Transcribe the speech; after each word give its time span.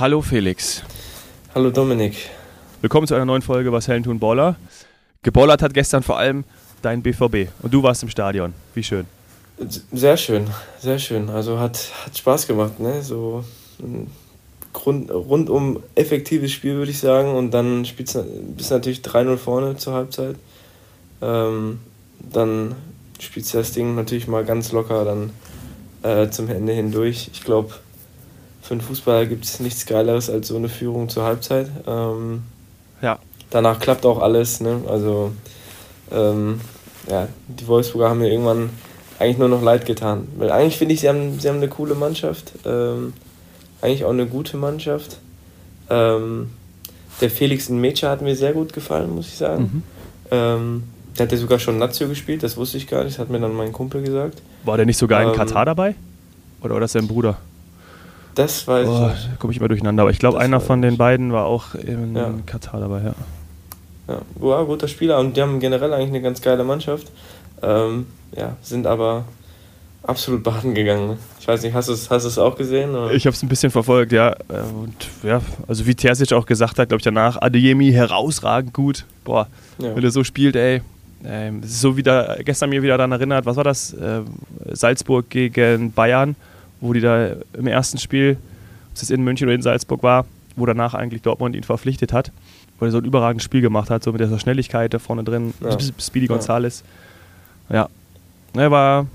Hallo 0.00 0.22
Felix. 0.22 0.82
Hallo 1.54 1.68
Dominik. 1.70 2.30
Willkommen 2.80 3.06
zu 3.06 3.14
einer 3.14 3.26
neuen 3.26 3.42
Folge 3.42 3.70
Was 3.70 3.86
Hellen 3.86 4.02
tun 4.02 4.18
Baller. 4.18 4.56
Geballert 5.22 5.60
hat 5.60 5.74
gestern 5.74 6.02
vor 6.02 6.16
allem 6.16 6.44
dein 6.80 7.02
BVB 7.02 7.50
und 7.60 7.74
du 7.74 7.82
warst 7.82 8.02
im 8.02 8.08
Stadion. 8.08 8.54
Wie 8.72 8.82
schön. 8.82 9.04
Sehr 9.92 10.16
schön, 10.16 10.46
sehr 10.78 10.98
schön. 10.98 11.28
Also 11.28 11.58
hat, 11.58 11.90
hat 12.06 12.16
Spaß 12.16 12.46
gemacht, 12.46 12.80
ne? 12.80 13.02
So 13.02 13.44
ein 13.78 14.10
Grund, 14.72 15.10
rundum 15.10 15.82
effektives 15.96 16.50
Spiel, 16.50 16.76
würde 16.76 16.92
ich 16.92 16.98
sagen. 16.98 17.34
Und 17.34 17.50
dann 17.50 17.84
spielst 17.84 18.14
du 18.14 18.22
bist 18.56 18.70
natürlich 18.70 19.00
3-0 19.00 19.36
vorne 19.36 19.76
zur 19.76 19.92
Halbzeit. 19.92 20.36
Ähm, 21.20 21.78
dann 22.20 22.74
spielst 23.18 23.52
du 23.52 23.58
das 23.58 23.72
Ding 23.72 23.96
natürlich 23.96 24.28
mal 24.28 24.46
ganz 24.46 24.72
locker 24.72 25.04
dann 25.04 25.30
äh, 26.02 26.30
zum 26.30 26.48
Ende 26.48 26.72
hindurch. 26.72 27.28
Ich 27.34 27.44
glaube, 27.44 27.74
für 28.70 28.74
einen 28.74 28.82
Fußballer 28.82 29.26
gibt 29.26 29.44
es 29.44 29.58
nichts 29.58 29.84
Geileres 29.84 30.30
als 30.30 30.46
so 30.46 30.54
eine 30.54 30.68
Führung 30.68 31.08
zur 31.08 31.24
Halbzeit. 31.24 31.68
Ähm, 31.88 32.44
ja. 33.02 33.18
Danach 33.50 33.80
klappt 33.80 34.06
auch 34.06 34.22
alles. 34.22 34.60
Ne? 34.60 34.82
Also 34.86 35.32
ähm, 36.12 36.60
ja, 37.08 37.26
die 37.48 37.66
Wolfsburger 37.66 38.10
haben 38.10 38.20
mir 38.20 38.30
irgendwann 38.30 38.70
eigentlich 39.18 39.38
nur 39.38 39.48
noch 39.48 39.60
leid 39.60 39.86
getan. 39.86 40.28
Weil 40.36 40.52
eigentlich 40.52 40.78
finde 40.78 40.94
ich, 40.94 41.00
sie 41.00 41.08
haben, 41.08 41.40
sie 41.40 41.48
haben 41.48 41.56
eine 41.56 41.66
coole 41.66 41.96
Mannschaft. 41.96 42.52
Ähm, 42.64 43.12
eigentlich 43.82 44.04
auch 44.04 44.10
eine 44.10 44.26
gute 44.26 44.56
Mannschaft. 44.56 45.18
Ähm, 45.88 46.50
der 47.20 47.30
Felix 47.30 47.68
Mecha 47.70 48.08
hat 48.08 48.22
mir 48.22 48.36
sehr 48.36 48.52
gut 48.52 48.72
gefallen, 48.72 49.12
muss 49.12 49.26
ich 49.26 49.36
sagen. 49.36 49.62
Mhm. 49.62 49.82
Ähm, 50.30 50.82
der 51.18 51.26
hat 51.26 51.32
ja 51.32 51.38
sogar 51.38 51.58
schon 51.58 51.76
Nazio 51.78 52.06
gespielt, 52.06 52.44
das 52.44 52.56
wusste 52.56 52.76
ich 52.76 52.86
gar 52.86 53.02
nicht, 53.02 53.14
das 53.14 53.18
hat 53.18 53.30
mir 53.30 53.40
dann 53.40 53.52
mein 53.52 53.72
Kumpel 53.72 54.00
gesagt. 54.00 54.40
War 54.62 54.76
der 54.76 54.86
nicht 54.86 54.96
sogar 54.96 55.22
in 55.22 55.30
ähm, 55.30 55.34
Katar 55.34 55.64
dabei? 55.64 55.96
Oder 56.62 56.74
war 56.74 56.80
das 56.80 56.92
sein 56.92 57.08
Bruder? 57.08 57.36
Das 58.40 58.66
weiß 58.66 58.88
oh, 58.88 59.10
ich 59.12 59.26
nicht. 59.26 59.38
komme 59.38 59.52
ich 59.52 59.58
immer 59.58 59.68
durcheinander, 59.68 60.02
aber 60.02 60.10
ich 60.10 60.18
glaube, 60.18 60.40
einer 60.40 60.60
von 60.60 60.80
den 60.80 60.96
beiden 60.96 61.30
war 61.30 61.44
auch 61.44 61.74
in 61.74 62.16
ja. 62.16 62.32
Katar 62.46 62.80
dabei, 62.80 63.02
ja. 63.02 63.14
Ja, 64.08 64.22
war 64.36 64.64
guter 64.64 64.88
Spieler 64.88 65.18
und 65.18 65.36
die 65.36 65.42
haben 65.42 65.60
generell 65.60 65.92
eigentlich 65.92 66.08
eine 66.08 66.22
ganz 66.22 66.40
geile 66.40 66.64
Mannschaft. 66.64 67.12
Ähm, 67.62 68.06
ja, 68.34 68.56
sind 68.62 68.86
aber 68.86 69.24
absolut 70.02 70.42
baden 70.42 70.74
gegangen. 70.74 71.18
Ich 71.38 71.46
weiß 71.46 71.62
nicht, 71.62 71.74
hast 71.74 71.90
du 71.90 71.92
es 71.92 72.08
hast 72.08 72.38
auch 72.38 72.56
gesehen? 72.56 72.92
Oder? 72.92 73.12
Ich 73.12 73.26
habe 73.26 73.34
es 73.34 73.42
ein 73.42 73.48
bisschen 73.50 73.70
verfolgt, 73.70 74.12
ja. 74.12 74.34
Und 74.48 74.94
ja, 75.22 75.42
also 75.68 75.86
wie 75.86 75.94
Terzic 75.94 76.32
auch 76.32 76.46
gesagt 76.46 76.78
hat, 76.78 76.88
glaube 76.88 77.00
ich 77.00 77.04
danach, 77.04 77.36
Adeyemi 77.42 77.92
herausragend 77.92 78.72
gut. 78.72 79.04
Boah, 79.22 79.48
ja. 79.78 79.94
wenn 79.94 80.02
er 80.02 80.10
so 80.10 80.24
spielt, 80.24 80.56
ey. 80.56 80.80
Ähm, 81.26 81.60
so 81.62 81.98
wieder, 81.98 82.38
gestern 82.42 82.70
mir 82.70 82.82
wieder 82.82 82.96
daran 82.96 83.12
erinnert, 83.12 83.44
was 83.44 83.56
war 83.56 83.64
das? 83.64 83.92
Äh, 83.92 84.22
Salzburg 84.72 85.28
gegen 85.28 85.92
Bayern, 85.92 86.36
wo 86.80 86.92
die 86.92 87.00
da 87.00 87.30
im 87.52 87.66
ersten 87.66 87.98
Spiel, 87.98 88.36
ob 88.90 89.02
es 89.02 89.10
in 89.10 89.22
München 89.22 89.46
oder 89.46 89.54
in 89.54 89.62
Salzburg 89.62 90.02
war, 90.02 90.26
wo 90.56 90.66
danach 90.66 90.94
eigentlich 90.94 91.22
Dortmund 91.22 91.56
ihn 91.56 91.62
verpflichtet 91.62 92.12
hat, 92.12 92.32
wo 92.78 92.86
er 92.86 92.90
so 92.90 92.98
ein 92.98 93.04
überragendes 93.04 93.44
Spiel 93.44 93.60
gemacht 93.60 93.90
hat, 93.90 94.02
so 94.02 94.12
mit 94.12 94.20
dieser 94.20 94.38
Schnelligkeit 94.38 94.92
da 94.94 94.98
vorne 94.98 95.24
drin, 95.24 95.54
ja. 95.60 95.76
Speedy 95.98 96.26
Gonzales. 96.26 96.82
Ja, 97.68 97.88
ja 98.54 98.70
war, 98.70 99.06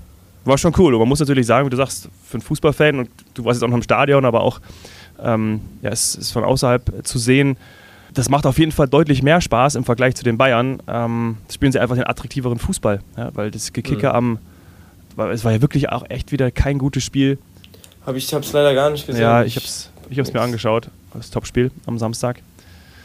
war 0.44 0.58
schon 0.58 0.72
cool. 0.78 0.94
Und 0.94 1.00
man 1.00 1.08
muss 1.08 1.20
natürlich 1.20 1.46
sagen, 1.46 1.66
wie 1.66 1.70
du 1.70 1.76
sagst, 1.76 2.08
für 2.24 2.34
einen 2.34 2.42
Fußballfan, 2.42 3.00
und 3.00 3.10
du 3.34 3.44
warst 3.44 3.58
jetzt 3.58 3.64
auch 3.64 3.70
noch 3.70 3.76
im 3.76 3.82
Stadion, 3.82 4.24
aber 4.24 4.40
auch 4.42 4.60
ähm, 5.22 5.60
ja, 5.82 5.90
es 5.90 6.14
ist 6.14 6.30
von 6.30 6.44
außerhalb 6.44 7.06
zu 7.06 7.18
sehen, 7.18 7.56
das 8.14 8.28
macht 8.28 8.46
auf 8.46 8.58
jeden 8.58 8.72
Fall 8.72 8.88
deutlich 8.88 9.22
mehr 9.22 9.40
Spaß 9.40 9.74
im 9.74 9.84
Vergleich 9.84 10.14
zu 10.14 10.24
den 10.24 10.38
Bayern. 10.38 10.82
Ähm, 10.88 11.36
spielen 11.52 11.72
sie 11.72 11.78
einfach 11.78 11.96
den 11.96 12.06
attraktiveren 12.06 12.58
Fußball, 12.58 13.00
ja, 13.16 13.30
weil 13.34 13.50
das 13.50 13.72
Gekicker 13.72 14.10
mhm. 14.10 14.16
am, 14.16 14.38
weil 15.16 15.30
es 15.32 15.44
war 15.44 15.52
ja 15.52 15.60
wirklich 15.60 15.90
auch 15.90 16.04
echt 16.08 16.32
wieder 16.32 16.50
kein 16.50 16.78
gutes 16.78 17.04
Spiel. 17.04 17.38
Hab 18.06 18.14
ich 18.14 18.32
es 18.32 18.52
leider 18.52 18.74
gar 18.74 18.90
nicht 18.90 19.06
gesehen. 19.06 19.22
Ja, 19.22 19.42
ich 19.42 19.56
habe 19.56 19.66
es 19.66 19.90
ich 20.08 20.18
hab's 20.18 20.32
mir 20.32 20.40
angeschaut, 20.40 20.88
das 21.14 21.30
Topspiel 21.30 21.70
am 21.86 21.98
Samstag. 21.98 22.40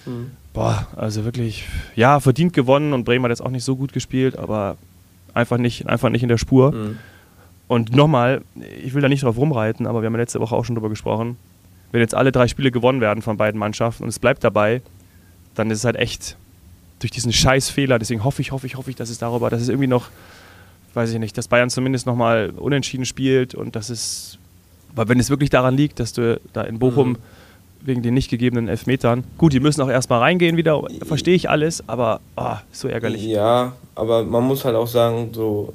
Mhm. 0.05 0.31
Boah, 0.53 0.87
also 0.95 1.23
wirklich, 1.23 1.65
ja, 1.95 2.19
verdient 2.19 2.53
gewonnen 2.53 2.93
und 2.93 3.03
Bremen 3.03 3.23
hat 3.25 3.31
jetzt 3.31 3.41
auch 3.41 3.49
nicht 3.49 3.63
so 3.63 3.75
gut 3.75 3.93
gespielt, 3.93 4.37
aber 4.37 4.77
einfach 5.33 5.57
nicht, 5.57 5.87
einfach 5.87 6.09
nicht 6.09 6.23
in 6.23 6.29
der 6.29 6.37
Spur. 6.37 6.71
Mhm. 6.71 6.97
Und 7.67 7.95
nochmal, 7.95 8.41
ich 8.83 8.93
will 8.93 9.01
da 9.01 9.07
nicht 9.07 9.23
drauf 9.23 9.37
rumreiten, 9.37 9.87
aber 9.87 10.01
wir 10.01 10.07
haben 10.07 10.13
ja 10.13 10.19
letzte 10.19 10.41
Woche 10.41 10.55
auch 10.55 10.65
schon 10.65 10.75
drüber 10.75 10.89
gesprochen. 10.89 11.37
Wenn 11.91 12.01
jetzt 12.01 12.13
alle 12.13 12.31
drei 12.31 12.47
Spiele 12.47 12.69
gewonnen 12.69 13.01
werden 13.01 13.21
von 13.21 13.37
beiden 13.37 13.59
Mannschaften 13.59 14.03
und 14.03 14.09
es 14.09 14.19
bleibt 14.19 14.43
dabei, 14.43 14.81
dann 15.55 15.71
ist 15.71 15.79
es 15.79 15.85
halt 15.85 15.95
echt 15.95 16.35
durch 16.99 17.11
diesen 17.11 17.31
Scheißfehler. 17.31 17.97
Deswegen 17.97 18.23
hoffe 18.23 18.41
ich, 18.41 18.51
hoffe 18.51 18.67
ich, 18.67 18.75
hoffe 18.75 18.89
ich, 18.89 18.95
dass 18.97 19.09
es 19.09 19.19
darüber, 19.19 19.49
dass 19.49 19.61
es 19.61 19.69
irgendwie 19.69 19.87
noch, 19.87 20.09
weiß 20.93 21.11
ich 21.13 21.19
nicht, 21.19 21.37
dass 21.37 21.47
Bayern 21.47 21.69
zumindest 21.69 22.05
nochmal 22.05 22.51
unentschieden 22.57 23.05
spielt 23.05 23.55
und 23.55 23.75
dass 23.75 23.89
es, 23.89 24.37
weil 24.95 25.09
wenn 25.09 25.19
es 25.19 25.29
wirklich 25.29 25.49
daran 25.49 25.75
liegt, 25.75 25.99
dass 25.99 26.13
du 26.13 26.39
da 26.53 26.61
in 26.61 26.79
Bochum 26.79 27.09
mhm. 27.09 27.17
wegen 27.81 28.01
den 28.01 28.13
nicht 28.13 28.29
gegebenen 28.29 28.67
Elfmetern, 28.67 29.23
gut, 29.37 29.53
die 29.53 29.59
müssen 29.59 29.81
auch 29.81 29.89
erstmal 29.89 30.19
reingehen 30.19 30.57
wieder, 30.57 30.81
verstehe 31.03 31.35
ich 31.35 31.49
alles, 31.49 31.87
aber 31.87 32.21
oh, 32.35 32.55
so 32.71 32.87
ärgerlich. 32.87 33.23
Ja, 33.23 33.73
aber 33.95 34.23
man 34.23 34.43
muss 34.43 34.65
halt 34.65 34.75
auch 34.75 34.87
sagen, 34.87 35.29
so 35.33 35.73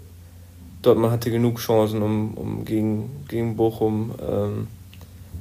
Dortmund 0.83 1.13
hatte 1.13 1.31
genug 1.31 1.59
Chancen, 1.59 2.03
um, 2.03 2.35
um 2.35 2.65
gegen, 2.65 3.25
gegen 3.29 3.57
Bochum 3.57 4.13
ähm, 4.21 4.69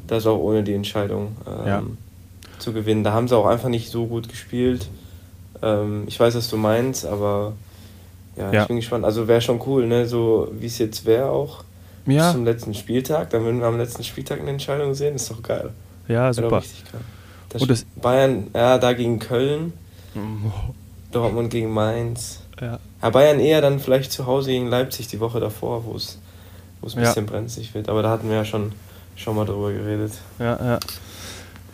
das 0.07 0.25
auch 0.25 0.39
ohne 0.39 0.63
die 0.63 0.73
Entscheidung 0.73 1.35
ähm, 1.47 1.67
ja. 1.67 1.83
zu 2.59 2.73
gewinnen. 2.73 3.03
Da 3.03 3.13
haben 3.13 3.27
sie 3.27 3.37
auch 3.37 3.45
einfach 3.45 3.69
nicht 3.69 3.89
so 3.89 4.05
gut 4.05 4.29
gespielt. 4.29 4.87
Ähm, 5.61 6.03
ich 6.07 6.19
weiß, 6.19 6.35
was 6.35 6.49
du 6.49 6.57
meinst, 6.57 7.05
aber 7.05 7.53
ja, 8.37 8.51
ja. 8.51 8.61
ich 8.61 8.67
bin 8.67 8.77
gespannt. 8.77 9.05
Also 9.05 9.27
wäre 9.27 9.41
schon 9.41 9.61
cool, 9.65 9.87
ne? 9.87 10.05
so 10.05 10.49
wie 10.59 10.65
es 10.65 10.77
jetzt 10.77 11.05
wäre 11.05 11.29
auch 11.29 11.63
ja. 12.05 12.31
zum 12.31 12.45
letzten 12.45 12.73
Spieltag. 12.73 13.29
Dann 13.31 13.43
würden 13.43 13.59
wir 13.59 13.67
am 13.67 13.77
letzten 13.77 14.03
Spieltag 14.03 14.39
eine 14.39 14.51
Entscheidung 14.51 14.93
sehen. 14.93 15.15
Ist 15.15 15.29
doch 15.29 15.41
geil. 15.41 15.71
Ja, 16.07 16.31
super. 16.33 16.63
Das 17.49 17.61
Und 17.61 17.71
das 17.71 17.85
Bayern, 18.01 18.47
ja, 18.53 18.77
da 18.77 18.93
gegen 18.93 19.19
Köln, 19.19 19.73
oh. 20.15 20.19
Dortmund 21.11 21.49
gegen 21.49 21.71
Mainz. 21.71 22.41
Ja. 22.59 22.79
ja. 23.01 23.09
Bayern 23.09 23.39
eher 23.39 23.61
dann 23.61 23.79
vielleicht 23.79 24.11
zu 24.11 24.25
Hause 24.25 24.51
gegen 24.51 24.67
Leipzig 24.67 25.07
die 25.07 25.19
Woche 25.19 25.39
davor, 25.39 25.85
wo 25.85 25.95
es 25.95 26.19
ein 26.81 27.01
bisschen 27.01 27.25
ja. 27.25 27.31
brenzlig 27.31 27.73
wird. 27.73 27.89
Aber 27.89 28.01
da 28.01 28.09
hatten 28.09 28.29
wir 28.29 28.35
ja 28.35 28.45
schon, 28.45 28.73
schon 29.15 29.35
mal 29.35 29.45
drüber 29.45 29.71
geredet. 29.71 30.13
Ja, 30.39 30.57
ja. 30.63 30.79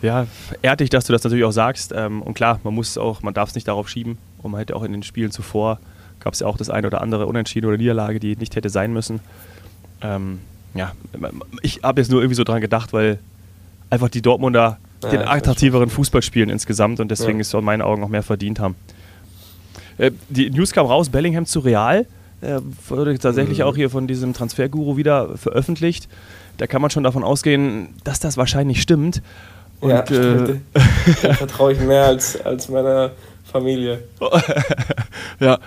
Ja, 0.00 0.26
ehrt 0.62 0.80
dich, 0.80 0.90
dass 0.90 1.04
du 1.04 1.12
das 1.12 1.22
natürlich 1.22 1.44
auch 1.44 1.52
sagst. 1.52 1.92
Ähm, 1.94 2.22
und 2.22 2.34
klar, 2.34 2.58
man 2.64 2.74
muss 2.74 2.98
auch, 2.98 3.22
man 3.22 3.34
darf 3.34 3.50
es 3.50 3.54
nicht 3.54 3.68
darauf 3.68 3.88
schieben. 3.88 4.18
Und 4.38 4.50
man 4.50 4.58
hätte 4.58 4.74
auch 4.74 4.82
in 4.82 4.92
den 4.92 5.04
Spielen 5.04 5.30
zuvor 5.30 5.78
gab 6.22 6.34
es 6.34 6.40
ja 6.40 6.46
auch 6.46 6.56
das 6.56 6.70
eine 6.70 6.86
oder 6.86 7.00
andere 7.00 7.26
Unentschieden 7.26 7.66
oder 7.66 7.76
Niederlage, 7.76 8.20
die 8.20 8.36
nicht 8.36 8.56
hätte 8.56 8.70
sein 8.70 8.92
müssen. 8.92 9.20
Ähm, 10.02 10.40
ja, 10.74 10.92
ich 11.62 11.80
habe 11.82 12.00
jetzt 12.00 12.10
nur 12.10 12.20
irgendwie 12.20 12.36
so 12.36 12.44
dran 12.44 12.60
gedacht, 12.60 12.92
weil 12.92 13.18
einfach 13.90 14.08
die 14.08 14.22
Dortmunder 14.22 14.78
ja, 15.02 15.10
den 15.10 15.22
attraktiveren 15.22 15.90
Fußball 15.90 16.22
spielen 16.22 16.48
insgesamt 16.48 17.00
und 17.00 17.10
deswegen 17.10 17.38
ja. 17.38 17.42
es 17.42 17.52
in 17.52 17.64
meinen 17.64 17.82
Augen 17.82 18.02
auch 18.02 18.08
mehr 18.08 18.22
verdient 18.22 18.60
haben. 18.60 18.76
Äh, 19.98 20.12
die 20.28 20.50
News 20.50 20.72
kam 20.72 20.86
raus, 20.86 21.08
Bellingham 21.08 21.46
zu 21.46 21.60
Real. 21.60 22.06
Äh, 22.40 22.60
wurde 22.88 23.16
tatsächlich 23.18 23.58
mhm. 23.58 23.64
auch 23.64 23.76
hier 23.76 23.90
von 23.90 24.06
diesem 24.06 24.32
Transferguru 24.32 24.96
wieder 24.96 25.36
veröffentlicht. 25.36 26.08
Da 26.56 26.66
kann 26.66 26.82
man 26.82 26.90
schon 26.90 27.04
davon 27.04 27.22
ausgehen, 27.22 27.90
dass 28.04 28.18
das 28.18 28.36
wahrscheinlich 28.36 28.82
stimmt. 28.82 29.22
Und, 29.80 29.90
ja, 29.90 30.00
äh, 30.00 30.60
da 31.22 31.34
vertraue 31.34 31.72
ich 31.72 31.80
mehr 31.80 32.06
als, 32.06 32.40
als 32.40 32.68
meiner 32.68 33.12
Familie. 33.44 34.02
ja, 35.40 35.58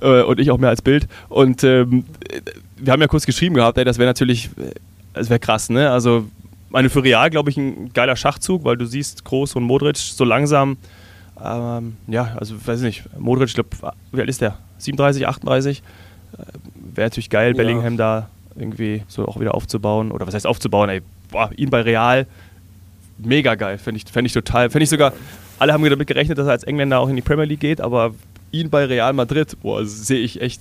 äh, 0.00 0.22
und 0.22 0.40
ich 0.40 0.50
auch 0.50 0.58
mehr 0.58 0.70
als 0.70 0.82
Bild. 0.82 1.08
Und 1.28 1.64
ähm, 1.64 2.04
wir 2.76 2.92
haben 2.92 3.00
ja 3.00 3.08
kurz 3.08 3.26
geschrieben 3.26 3.54
gehabt, 3.54 3.78
ey, 3.78 3.84
das 3.84 3.98
wäre 3.98 4.08
natürlich, 4.08 4.50
das 5.14 5.30
wäre 5.30 5.40
krass, 5.40 5.70
ne? 5.70 5.90
Also, 5.90 6.26
meine 6.70 6.88
für 6.88 7.02
Real, 7.02 7.30
glaube 7.30 7.50
ich, 7.50 7.56
ein 7.56 7.92
geiler 7.92 8.16
Schachzug, 8.16 8.64
weil 8.64 8.76
du 8.76 8.86
siehst, 8.86 9.24
Groß 9.24 9.56
und 9.56 9.64
Modric 9.64 9.96
so 9.96 10.24
langsam 10.24 10.76
ähm, 11.42 11.96
ja, 12.06 12.36
also 12.38 12.54
weiß 12.66 12.80
ich 12.80 12.84
nicht, 12.84 13.18
Modric, 13.18 13.48
ich 13.48 13.54
glaube, 13.54 13.70
wie 14.12 14.20
alt 14.20 14.28
ist 14.28 14.40
der? 14.40 14.58
37, 14.78 15.26
38? 15.26 15.78
Äh, 15.78 16.42
Wäre 16.94 17.06
natürlich 17.06 17.30
geil, 17.30 17.52
ja. 17.52 17.56
Bellingham 17.56 17.96
da 17.96 18.28
irgendwie 18.56 19.02
so 19.08 19.26
auch 19.26 19.40
wieder 19.40 19.54
aufzubauen. 19.54 20.10
Oder 20.10 20.26
was 20.26 20.34
heißt 20.34 20.46
aufzubauen? 20.46 20.90
Ey, 20.90 21.02
boah, 21.30 21.50
ihn 21.56 21.70
bei 21.70 21.80
Real, 21.80 22.26
mega 23.18 23.54
geil. 23.54 23.78
Fände 23.78 23.98
ich, 23.98 24.10
fänd 24.10 24.26
ich 24.26 24.32
total. 24.32 24.70
Fände 24.70 24.84
ich 24.84 24.90
sogar, 24.90 25.12
alle 25.58 25.72
haben 25.72 25.84
damit 25.88 26.06
gerechnet, 26.06 26.36
dass 26.36 26.46
er 26.46 26.52
als 26.52 26.64
Engländer 26.64 27.00
auch 27.00 27.08
in 27.08 27.16
die 27.16 27.22
Premier 27.22 27.44
League 27.44 27.60
geht, 27.60 27.80
aber 27.80 28.14
ihn 28.52 28.70
bei 28.70 28.84
Real 28.84 29.12
Madrid, 29.12 29.56
boah, 29.62 29.84
sehe 29.84 30.20
ich 30.20 30.40
echt 30.40 30.60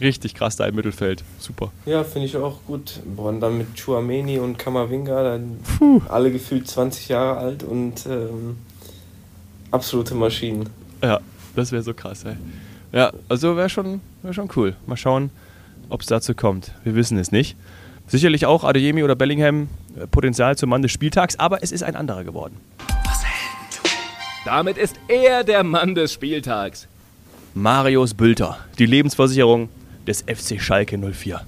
richtig 0.00 0.34
krass 0.34 0.56
da 0.56 0.66
im 0.66 0.74
Mittelfeld. 0.74 1.24
Super. 1.38 1.72
Ja, 1.86 2.04
finde 2.04 2.26
ich 2.26 2.36
auch 2.36 2.58
gut. 2.66 3.00
Boah, 3.04 3.28
und 3.30 3.40
dann 3.40 3.58
mit 3.58 3.74
Chuameni 3.74 4.38
und 4.38 4.58
Kamavinga, 4.58 5.22
dann 5.22 5.58
Puh. 5.78 6.00
alle 6.08 6.30
gefühlt 6.30 6.68
20 6.68 7.08
Jahre 7.08 7.38
alt 7.38 7.62
und 7.62 8.06
ähm, 8.06 8.56
absolute 9.70 10.14
Maschinen. 10.14 10.68
Ja, 11.02 11.20
das 11.56 11.72
wäre 11.72 11.82
so 11.82 11.94
krass, 11.94 12.24
ey. 12.24 12.36
Ja, 12.92 13.12
also 13.28 13.56
wäre 13.56 13.68
schon, 13.68 14.00
wär 14.22 14.32
schon 14.32 14.48
cool. 14.56 14.74
Mal 14.86 14.96
schauen, 14.96 15.30
ob 15.88 16.00
es 16.00 16.06
dazu 16.06 16.34
kommt. 16.34 16.72
Wir 16.84 16.94
wissen 16.94 17.18
es 17.18 17.32
nicht. 17.32 17.56
Sicherlich 18.06 18.46
auch 18.46 18.64
Adeyemi 18.64 19.02
oder 19.02 19.14
Bellingham 19.14 19.68
äh, 19.96 20.06
Potenzial 20.06 20.56
zum 20.56 20.70
Mann 20.70 20.80
des 20.80 20.92
Spieltags, 20.92 21.38
aber 21.38 21.62
es 21.62 21.72
ist 21.72 21.82
ein 21.82 21.94
anderer 21.94 22.24
geworden. 22.24 22.56
Was 23.04 23.22
Damit 24.46 24.78
ist 24.78 24.96
er 25.08 25.44
der 25.44 25.62
Mann 25.62 25.94
des 25.94 26.14
Spieltags. 26.14 26.88
Marius 27.54 28.14
Bülter, 28.14 28.58
die 28.78 28.86
Lebensversicherung 28.86 29.68
des 30.06 30.22
FC 30.22 30.60
Schalke 30.60 30.98
04. 30.98 31.40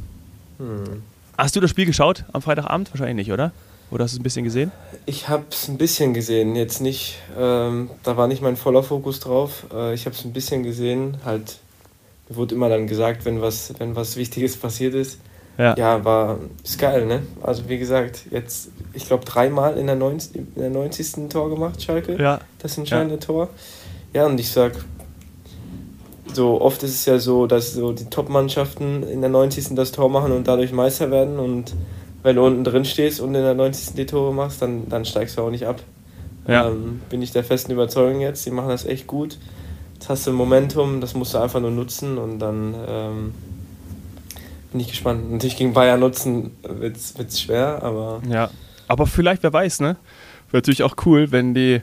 Hm. 0.59 1.03
Hast 1.37 1.57
du 1.57 1.61
das 1.61 1.71
Spiel 1.71 1.87
geschaut 1.87 2.25
am 2.33 2.43
Freitagabend? 2.43 2.91
Wahrscheinlich 2.93 3.27
nicht, 3.27 3.33
oder? 3.33 3.53
Oder 3.91 4.05
hast 4.05 4.13
du 4.13 4.17
es 4.17 4.21
ein 4.21 4.23
bisschen 4.23 4.45
gesehen? 4.45 4.73
Ich 5.07 5.29
habe 5.29 5.45
es 5.51 5.69
ein 5.69 5.79
bisschen 5.79 6.15
gesehen, 6.15 6.55
jetzt 6.55 6.81
nicht, 6.81 7.19
ähm, 7.39 7.91
da 8.03 8.17
war 8.17 8.29
nicht 8.29 8.43
mein 8.43 8.57
voller 8.57 8.83
Fokus 8.83 9.21
drauf. 9.21 9.67
Äh, 9.73 9.95
ich 9.95 10.07
habe 10.07 10.15
es 10.15 10.25
ein 10.25 10.33
bisschen 10.33 10.63
gesehen, 10.63 11.17
halt, 11.25 11.59
mir 12.29 12.37
wurde 12.37 12.55
immer 12.55 12.69
dann 12.69 12.87
gesagt, 12.87 13.25
wenn 13.25 13.41
was, 13.41 13.75
wenn 13.79 13.97
was 13.97 14.17
Wichtiges 14.17 14.57
passiert 14.57 14.95
ist. 14.95 15.19
Ja, 15.59 15.75
ja 15.77 16.05
war, 16.05 16.39
ist 16.63 16.79
geil, 16.79 17.07
ne? 17.07 17.23
Also 17.43 17.69
wie 17.69 17.79
gesagt, 17.79 18.27
jetzt, 18.31 18.71
ich 18.93 19.07
glaube, 19.07 19.25
dreimal 19.25 19.77
in 19.77 19.87
der, 19.87 19.97
90, 19.97 20.37
in 20.37 20.55
der 20.57 20.71
90. 20.71 21.29
Tor 21.29 21.51
gemacht, 21.51 21.83
Schalke. 21.83 22.17
Ja. 22.21 22.41
Das 22.61 22.79
entscheidende 22.79 23.17
ja. 23.17 23.21
Tor. 23.21 23.49
Ja, 24.13 24.27
und 24.27 24.39
ich 24.39 24.51
sag, 24.51 24.73
so 26.35 26.61
oft 26.61 26.83
ist 26.83 26.95
es 26.95 27.05
ja 27.07 27.19
so, 27.19 27.47
dass 27.47 27.75
so 27.75 27.93
die 27.93 28.07
Top-Mannschaften 28.07 29.03
in 29.03 29.21
der 29.21 29.31
90. 29.31 29.75
das 29.75 29.93
Tor 29.93 30.09
machen 30.11 30.33
und 30.33 30.49
dadurch 30.49 30.73
Meister 30.73 31.11
werden. 31.11 31.39
Und 31.39 31.75
wenn 32.23 32.37
du 32.37 32.45
unten 32.45 32.65
drin 32.65 32.85
stehst 32.85 33.21
und 33.21 33.35
in 33.35 33.43
der 33.43 33.55
90. 33.55 33.95
die 33.95 34.07
Tore 34.07 34.33
machst, 34.33 34.63
dann, 34.63 34.89
dann 34.89 35.05
steigst 35.05 35.39
du 35.39 35.43
auch 35.43 35.51
nicht 35.51 35.67
ab. 35.67 35.81
Ja. 36.47 36.69
Ähm, 36.69 37.01
bin 37.09 37.23
ich 37.23 37.33
der 37.33 37.45
festen 37.45 37.73
Überzeugung 37.73 38.21
jetzt. 38.21 38.45
Die 38.47 38.51
machen 38.51 38.69
das 38.69 38.85
echt 38.85 39.07
gut. 39.07 39.39
Jetzt 39.95 40.09
hast 40.09 40.27
du 40.27 40.33
Momentum, 40.33 41.01
das 41.01 41.15
musst 41.15 41.35
du 41.35 41.39
einfach 41.39 41.61
nur 41.61 41.71
nutzen 41.71 42.17
und 42.17 42.39
dann 42.39 42.75
ähm, 42.89 43.35
bin 44.73 44.81
ich 44.81 44.89
gespannt. 44.89 45.31
Natürlich 45.31 45.57
gegen 45.57 45.75
Bayern 45.75 46.01
nutzen 46.01 46.53
wird 46.63 46.97
es 46.97 47.41
schwer, 47.41 47.83
aber. 47.83 48.23
Ja, 48.29 48.51
aber 48.89 49.07
vielleicht, 49.07 49.43
wer 49.43 49.53
weiß, 49.53 49.81
ne? 49.81 49.97
Wäre 50.51 50.59
natürlich 50.59 50.83
auch 50.83 50.97
cool, 51.05 51.31
wenn 51.31 51.55
die 51.55 51.83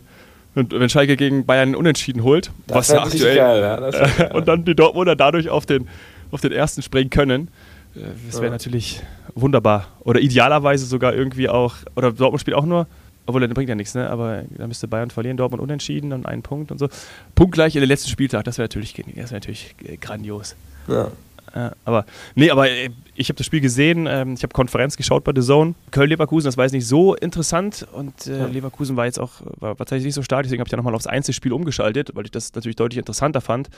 und 0.57 0.71
wenn 0.71 0.89
Schalke 0.89 1.18
gegen 1.18 1.45
Bayern 1.45 1.75
unentschieden 1.75 2.24
holt, 2.24 2.51
das 2.65 2.77
was 2.77 2.88
ja 2.89 3.04
aktuell. 3.04 3.36
Geil, 3.36 3.62
ja, 3.62 3.92
geil. 4.18 4.31
und 4.33 4.48
dann 4.48 4.65
die 4.65 4.75
Dortmunder 4.75 5.15
dadurch 5.15 5.50
auf 5.50 5.65
den, 5.65 5.88
auf 6.31 6.42
den 6.42 6.51
ersten 6.51 6.81
springen 6.81 7.09
können. 7.09 7.50
Äh, 7.95 8.00
das 8.25 8.38
wäre 8.38 8.48
ja. 8.48 8.51
natürlich 8.51 9.01
wunderbar. 9.36 9.88
Oder 10.00 10.19
idealerweise 10.19 10.86
sogar 10.86 11.13
irgendwie 11.13 11.48
auch. 11.48 11.75
Oder 11.95 12.12
Dortmund 12.12 12.42
spielt 12.42 12.57
auch 12.57 12.65
nur. 12.65 12.88
Obwohl, 13.27 13.42
der 13.42 13.54
bringt 13.54 13.68
ja 13.69 13.75
nichts, 13.75 13.94
ne? 13.94 14.09
Aber 14.09 14.44
da 14.57 14.68
müsste 14.68 14.88
Bayern 14.88 15.12
verlieren, 15.12 15.36
Dortmund 15.36 15.62
unentschieden, 15.62 16.09
dann 16.12 16.25
einen 16.25 16.44
Punkt 16.44 16.71
und 16.71 16.80
so. 16.80 16.88
Punktgleich 17.36 17.75
in 17.75 17.81
den 17.81 17.89
letzten 17.89 18.09
Spieltag, 18.09 18.45
das 18.45 18.57
wäre 18.57 18.63
natürlich, 18.65 18.98
wär 18.98 19.31
natürlich 19.31 19.75
äh, 19.86 19.98
grandios. 19.98 20.56
Ja. 20.88 21.12
Ja, 21.57 21.71
aber 21.86 22.06
nee, 22.36 22.51
aber 22.51 22.69
äh, 22.69 22.89
ich 23.15 23.30
habe 23.30 23.38
das 23.38 23.48
Spiel 23.48 23.62
gesehen. 23.62 24.06
Ähm, 24.07 24.36
ich 24.36 24.44
habe 24.44 24.54
Konferenz 24.54 24.95
geschaut 24.95 25.24
bei 25.24 25.31
The 25.36 25.42
Zone. 25.42 25.74
Köln-Leverkusen, 25.89 26.48
das 26.48 26.56
war 26.56 26.65
jetzt 26.65 26.74
nicht 26.74 26.86
so 26.86 27.15
interessant 27.15 27.88
und 27.94 28.27
äh, 28.27 28.38
ja. 28.38 28.45
Leverkusen 28.45 28.95
war 28.95 29.06
jetzt 29.06 29.19
auch 29.19 29.42
war, 29.59 29.75
tatsächlich 29.75 30.06
nicht 30.06 30.13
so 30.13 30.21
stark. 30.21 30.44
Deswegen 30.44 30.59
habe 30.59 30.68
ich 30.68 30.71
ja 30.71 30.77
nochmal 30.77 30.94
aufs 30.94 31.07
Einzelspiel 31.07 31.51
umgeschaltet, 31.51 32.12
weil 32.13 32.25
ich 32.25 32.31
das 32.31 32.54
natürlich 32.54 32.75
deutlich 32.75 33.00
interessanter 33.00 33.42
fand. 33.42 33.69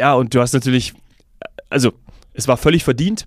Ja, 0.00 0.14
und 0.14 0.34
du 0.34 0.40
hast 0.40 0.54
natürlich, 0.54 0.92
also 1.70 1.92
es 2.32 2.48
war 2.48 2.56
völlig 2.56 2.82
verdient 2.82 3.26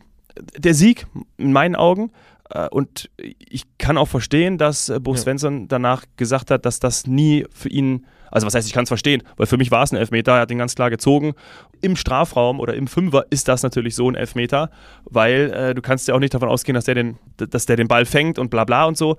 der 0.57 0.73
Sieg 0.73 1.07
in 1.37 1.53
meinen 1.53 1.77
Augen. 1.77 2.11
Äh, 2.49 2.67
und 2.67 3.09
ich 3.17 3.63
kann 3.77 3.97
auch 3.97 4.09
verstehen, 4.09 4.57
dass 4.57 4.89
äh, 4.89 4.99
Bo 4.99 5.15
Svensson 5.15 5.69
danach 5.69 6.03
gesagt 6.17 6.51
hat, 6.51 6.65
dass 6.65 6.81
das 6.81 7.07
nie 7.07 7.45
für 7.53 7.69
ihn 7.69 8.05
also 8.31 8.47
was 8.47 8.55
heißt, 8.55 8.67
ich 8.67 8.73
kann 8.73 8.83
es 8.83 8.89
verstehen, 8.89 9.23
weil 9.37 9.45
für 9.45 9.57
mich 9.57 9.69
war 9.69 9.83
es 9.83 9.91
ein 9.91 9.97
Elfmeter, 9.97 10.33
er 10.33 10.41
hat 10.41 10.49
den 10.49 10.57
ganz 10.57 10.75
klar 10.75 10.89
gezogen. 10.89 11.33
Im 11.81 11.95
Strafraum 11.95 12.59
oder 12.59 12.73
im 12.73 12.87
Fünfer 12.87 13.25
ist 13.29 13.47
das 13.47 13.63
natürlich 13.63 13.95
so 13.95 14.09
ein 14.09 14.15
Elfmeter, 14.15 14.71
weil 15.05 15.51
äh, 15.53 15.75
du 15.75 15.81
kannst 15.81 16.07
ja 16.07 16.15
auch 16.15 16.19
nicht 16.19 16.33
davon 16.33 16.49
ausgehen, 16.49 16.73
dass 16.73 16.85
der, 16.85 16.95
den, 16.95 17.17
dass 17.37 17.65
der 17.65 17.75
den 17.75 17.87
Ball 17.87 18.05
fängt 18.05 18.39
und 18.39 18.49
bla 18.49 18.63
bla 18.63 18.85
und 18.85 18.97
so 18.97 19.17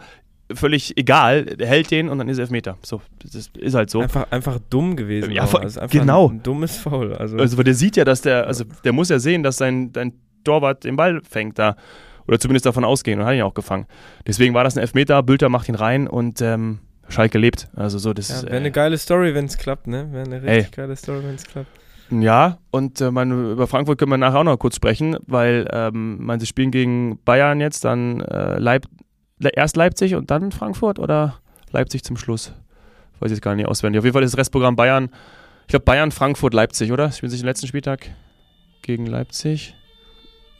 völlig 0.54 0.96
egal. 0.96 1.44
Der 1.44 1.66
hält 1.66 1.90
den 1.90 2.08
und 2.08 2.18
dann 2.18 2.28
ist 2.28 2.38
Elfmeter. 2.38 2.76
So, 2.82 3.00
das 3.22 3.50
ist 3.58 3.74
halt 3.74 3.90
so. 3.90 4.00
Einfach, 4.00 4.30
einfach 4.30 4.58
dumm 4.70 4.96
gewesen. 4.96 5.32
Ja, 5.32 5.44
also 5.44 5.80
genau. 5.88 6.28
Ein, 6.28 6.42
dummes 6.42 6.76
Foul. 6.78 7.14
Also. 7.14 7.36
also, 7.36 7.62
der 7.62 7.74
sieht 7.74 7.96
ja, 7.96 8.04
dass 8.04 8.22
der, 8.22 8.46
also 8.46 8.64
der 8.84 8.92
muss 8.92 9.08
ja 9.08 9.18
sehen, 9.18 9.42
dass 9.42 9.56
sein 9.56 9.92
dein 9.92 10.14
Torwart 10.44 10.84
den 10.84 10.96
Ball 10.96 11.20
fängt 11.28 11.58
da. 11.58 11.76
Oder 12.28 12.38
zumindest 12.38 12.66
davon 12.66 12.84
ausgehen 12.84 13.18
und 13.18 13.26
hat 13.26 13.34
ihn 13.34 13.42
auch 13.42 13.54
gefangen. 13.54 13.86
Deswegen 14.26 14.54
war 14.54 14.62
das 14.62 14.76
ein 14.76 14.80
Elfmeter. 14.80 15.22
Bülter 15.22 15.48
macht 15.48 15.68
ihn 15.68 15.74
rein 15.74 16.06
und 16.06 16.40
ähm, 16.40 16.78
Schalke 17.08 17.38
lebt. 17.38 17.68
Also 17.74 17.98
so, 17.98 18.12
das 18.12 18.28
ja, 18.28 18.42
Wäre 18.42 18.56
eine 18.56 18.68
äh, 18.68 18.72
geile 18.72 18.98
Story, 18.98 19.34
wenn 19.34 19.46
es 19.46 19.58
klappt, 19.58 19.86
ne? 19.86 20.08
Wäre 20.12 20.24
eine 20.24 20.42
richtig 20.42 20.66
ey. 20.66 20.70
geile 20.74 20.96
Story, 20.96 21.22
wenn 21.24 21.34
es 21.34 21.44
klappt. 21.44 21.70
Ja, 22.10 22.58
und 22.70 23.00
äh, 23.00 23.10
meine, 23.10 23.52
über 23.52 23.66
Frankfurt 23.66 23.98
können 23.98 24.10
wir 24.10 24.18
nachher 24.18 24.40
auch 24.40 24.44
noch 24.44 24.58
kurz 24.58 24.76
sprechen, 24.76 25.16
weil 25.26 25.66
ähm, 25.72 26.18
meine, 26.22 26.40
sie 26.40 26.46
spielen 26.46 26.70
gegen 26.70 27.18
Bayern 27.24 27.60
jetzt, 27.60 27.84
dann 27.84 28.20
äh, 28.20 28.58
Leip 28.58 28.86
erst 29.40 29.76
Leipzig 29.76 30.14
und 30.14 30.30
dann 30.30 30.52
Frankfurt 30.52 30.98
oder 30.98 31.38
Leipzig 31.70 32.04
zum 32.04 32.16
Schluss? 32.16 32.52
Weiß 33.18 33.30
ich 33.30 33.36
jetzt 33.36 33.42
gar 33.42 33.54
nicht 33.54 33.66
auswendig. 33.66 33.98
Auf 33.98 34.04
jeden 34.04 34.12
Fall 34.12 34.22
ist 34.22 34.32
das 34.32 34.38
Restprogramm 34.38 34.76
Bayern, 34.76 35.08
ich 35.62 35.68
glaube 35.68 35.84
Bayern, 35.84 36.10
Frankfurt, 36.12 36.54
Leipzig, 36.54 36.92
oder? 36.92 37.10
Spielen 37.12 37.30
sich 37.30 37.40
den 37.40 37.46
letzten 37.46 37.66
Spieltag 37.66 38.10
gegen 38.82 39.06
Leipzig. 39.06 39.74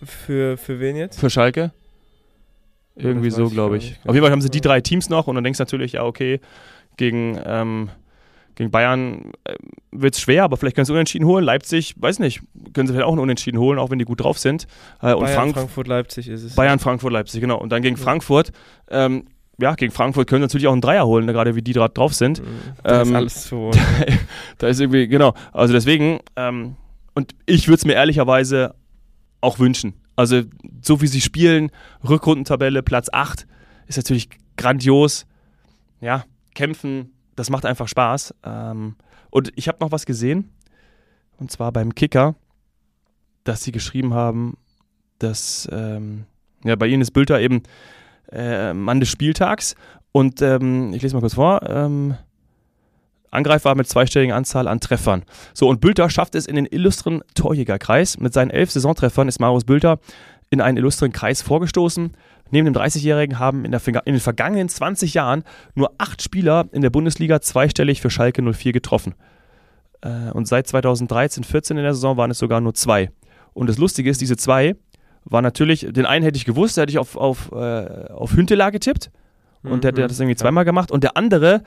Für, 0.03 0.57
für 0.57 0.81
wen 0.81 0.97
jetzt? 0.97 1.21
Für 1.21 1.31
Schalke. 1.31 1.73
Irgendwie 2.95 3.31
so, 3.31 3.49
glaube 3.49 3.79
ich. 3.79 3.99
Auf 4.05 4.15
jeden 4.15 4.25
Fall 4.25 4.33
haben 4.33 4.43
sie 4.43 4.51
die 4.51 4.61
drei 4.61 4.81
Teams 4.81 5.09
noch 5.09 5.27
und 5.27 5.35
dann 5.35 5.45
denkst 5.45 5.59
du 5.59 5.63
natürlich, 5.63 5.93
ja, 5.93 6.05
okay, 6.05 6.41
gegen, 6.97 7.39
ähm, 7.45 7.89
gegen 8.55 8.71
Bayern 8.71 9.33
äh, 9.45 9.55
wird 9.91 10.15
es 10.15 10.21
schwer, 10.21 10.45
aber 10.45 10.57
vielleicht 10.57 10.77
können 10.77 10.85
sie 10.85 10.93
unentschieden 10.93 11.27
holen. 11.27 11.45
Leipzig, 11.45 11.95
weiß 11.99 12.19
nicht, 12.19 12.43
können 12.75 12.87
sie 12.87 12.93
vielleicht 12.93 13.07
auch 13.07 13.13
einen 13.13 13.23
Unentschieden 13.23 13.59
holen, 13.59 13.79
auch 13.79 13.91
wenn 13.91 13.99
die 13.99 14.05
gut 14.05 14.21
drauf 14.21 14.39
sind. 14.39 14.67
Äh, 15.01 15.15
und 15.15 15.21
Bayern, 15.21 15.35
Frank 15.35 15.55
Frankfurt, 15.55 15.89
Leipzig 15.89 16.29
ist 16.29 16.43
es. 16.43 16.55
Bayern, 16.55 16.79
Frankfurt, 16.79 17.13
Leipzig, 17.13 17.41
genau. 17.41 17.59
Und 17.59 17.71
dann 17.71 17.83
gegen 17.83 17.97
ja. 17.97 18.03
Frankfurt, 18.03 18.53
ähm, 18.91 19.25
ja, 19.59 19.75
gegen 19.75 19.93
Frankfurt 19.93 20.29
können 20.29 20.43
sie 20.43 20.47
natürlich 20.47 20.67
auch 20.67 20.73
einen 20.73 20.81
Dreier 20.81 21.07
holen, 21.07 21.27
ne, 21.27 21.33
gerade 21.33 21.55
wie 21.55 21.63
die 21.63 21.73
gerade 21.73 21.95
drauf 21.95 22.15
sind. 22.15 22.41
Mhm. 22.41 22.47
Da 22.83 23.03
ähm, 23.03 23.09
ist 23.09 23.15
alles 23.15 23.45
zu. 23.45 23.71
da 24.59 24.69
ist 24.69 24.81
irgendwie, 24.81 25.09
genau. 25.09 25.35
Also 25.53 25.73
deswegen, 25.73 26.21
ähm, 26.37 26.77
und 27.15 27.35
ich 27.47 27.69
würde 27.69 27.77
es 27.77 27.85
mir 27.85 27.95
ehrlicherweise 27.95 28.75
auch 29.41 29.59
wünschen. 29.59 29.95
Also, 30.17 30.43
so 30.83 31.01
wie 31.01 31.07
sie 31.07 31.21
spielen, 31.21 31.71
Rückrundentabelle, 32.07 32.83
Platz 32.83 33.09
8, 33.13 33.47
ist 33.87 33.97
natürlich 33.97 34.29
grandios. 34.57 35.27
Ja, 36.01 36.25
kämpfen, 36.55 37.13
das 37.37 37.51
macht 37.51 37.65
einfach 37.65 37.89
Spaß. 37.89 38.35
Ähm, 38.45 38.97
und 39.31 39.53
ich 39.57 39.69
habe 39.69 39.79
noch 39.81 39.93
was 39.93 40.05
gesehen, 40.05 40.51
und 41.39 41.51
zwar 41.51 41.73
beim 41.73 41.95
Kicker, 41.95 42.35
dass 43.45 43.63
sie 43.65 43.73
geschrieben 43.73 44.15
haben, 44.15 44.57
dass 45.19 45.69
ähm, 45.73 46.27
ja, 46.65 46.77
bei 46.77 46.87
ihnen 46.87 47.03
ist 47.03 47.13
Bülter 47.13 47.41
eben 47.41 47.63
äh, 48.31 48.73
Mann 48.73 49.01
des 49.01 49.09
Spieltags. 49.09 49.75
Und 50.13 50.43
ähm, 50.43 50.93
ich 50.93 51.03
lese 51.03 51.15
mal 51.15 51.21
kurz 51.21 51.35
vor. 51.35 51.63
Ähm, 51.69 52.17
Angreifer 53.33 53.75
mit 53.75 53.89
zweistelliger 53.89 54.37
Anzahl 54.37 54.69
an 54.69 54.81
Treffern. 54.81 55.25
So, 55.55 55.69
und 55.69 55.81
Bülter 55.81 56.09
schafft 56.11 56.35
es 56.35 56.47
in 56.47 56.57
den 56.57 56.67
illustren 56.67 57.23
Torjägerkreis. 57.35 58.19
Mit 58.19 58.33
seinen 58.33 58.51
elf 58.51 58.71
Saisontreffern 58.71 59.29
ist 59.29 59.41
Marius 59.41 59.65
Bülter 59.65 59.99
in 60.51 60.61
einen 60.61 60.77
illustren 60.77 61.13
Kreis 61.13 61.43
vorgestoßen. 61.43 62.13
Neben 62.51 62.67
dem 62.67 62.75
30-Jährigen 62.75 63.39
haben 63.39 63.65
in, 63.65 63.73
in 63.73 64.01
den 64.05 64.21
vergangenen 64.21 64.69
20 64.69 65.15
Jahren 65.15 65.45
nur 65.75 65.93
acht 65.97 66.21
Spieler 66.21 66.69
in 66.73 66.83
der 66.83 66.91
Bundesliga 66.91 67.41
zweistellig 67.41 68.03
für 68.03 68.11
Schalke 68.11 68.43
04 68.43 68.73
getroffen. 68.73 69.15
Äh, 70.03 70.31
und 70.33 70.47
seit 70.47 70.67
2013, 70.67 71.45
14 71.45 71.79
in 71.79 71.83
der 71.83 71.95
Saison 71.95 72.19
waren 72.19 72.31
es 72.31 72.39
sogar 72.39 72.61
nur 72.61 72.75
zwei. 72.75 73.11
Und 73.55 73.69
das 73.69 73.79
Lustige 73.79 74.11
ist, 74.11 74.21
diese 74.21 74.37
zwei 74.37 74.77
waren 75.25 75.45
natürlich, 75.45 75.87
den 75.91 76.05
einen 76.05 76.25
hätte 76.25 76.37
ich 76.37 76.45
gewusst, 76.45 76.77
der 76.77 76.83
hätte 76.83 76.91
ich 76.91 76.99
auf, 76.99 77.17
auf, 77.17 77.51
äh, 77.53 78.09
auf 78.11 78.35
Hünteler 78.35 78.71
getippt. 78.71 79.11
Und 79.63 79.77
mhm, 79.77 79.81
der, 79.81 79.93
der 79.93 80.05
hat 80.05 80.11
das 80.11 80.21
irgendwie 80.21 80.37
zweimal 80.37 80.65
gemacht. 80.65 80.91
Und 80.91 81.05
der 81.05 81.17
andere, 81.17 81.63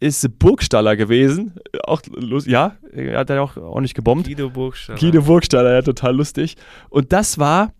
ist 0.00 0.38
Burgstaller 0.38 0.96
gewesen. 0.96 1.54
Auch 1.84 2.02
ja, 2.46 2.76
er 2.92 3.18
hat 3.18 3.30
ja 3.30 3.40
auch 3.40 3.56
ordentlich 3.56 3.94
gebombt. 3.94 4.26
Guido 4.26 4.50
Burgstaller. 4.50 4.98
Guido 4.98 5.22
Burgstaller, 5.22 5.72
ja, 5.74 5.82
total 5.82 6.16
lustig. 6.16 6.56
Und 6.88 7.12
das 7.12 7.38
war, 7.38 7.72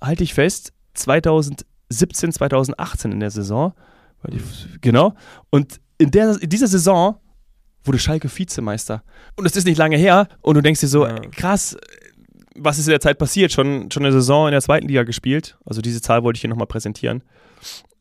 halte 0.00 0.24
ich 0.24 0.34
fest, 0.34 0.72
2017, 0.94 2.32
2018 2.32 3.12
in 3.12 3.20
der 3.20 3.30
Saison. 3.30 3.74
Die, 4.28 4.40
genau. 4.80 5.14
Und 5.50 5.80
in, 5.98 6.10
der, 6.10 6.40
in 6.40 6.48
dieser 6.48 6.66
Saison 6.66 7.20
wurde 7.84 7.98
Schalke 7.98 8.28
Vizemeister. 8.34 9.02
Und 9.36 9.46
es 9.46 9.54
ist 9.54 9.66
nicht 9.66 9.78
lange 9.78 9.96
her. 9.96 10.28
Und 10.40 10.54
du 10.56 10.62
denkst 10.62 10.80
dir 10.80 10.88
so, 10.88 11.06
ja. 11.06 11.14
krass, 11.30 11.76
was 12.58 12.78
ist 12.78 12.86
in 12.86 12.90
der 12.90 13.00
Zeit 13.00 13.18
passiert? 13.18 13.52
Schon, 13.52 13.90
schon 13.90 14.04
eine 14.04 14.12
Saison 14.12 14.46
in 14.46 14.52
der 14.52 14.60
zweiten 14.60 14.88
Liga 14.88 15.02
gespielt. 15.02 15.56
Also 15.64 15.80
diese 15.80 16.00
Zahl 16.00 16.22
wollte 16.22 16.36
ich 16.36 16.40
hier 16.42 16.50
nochmal 16.50 16.66
präsentieren. 16.66 17.22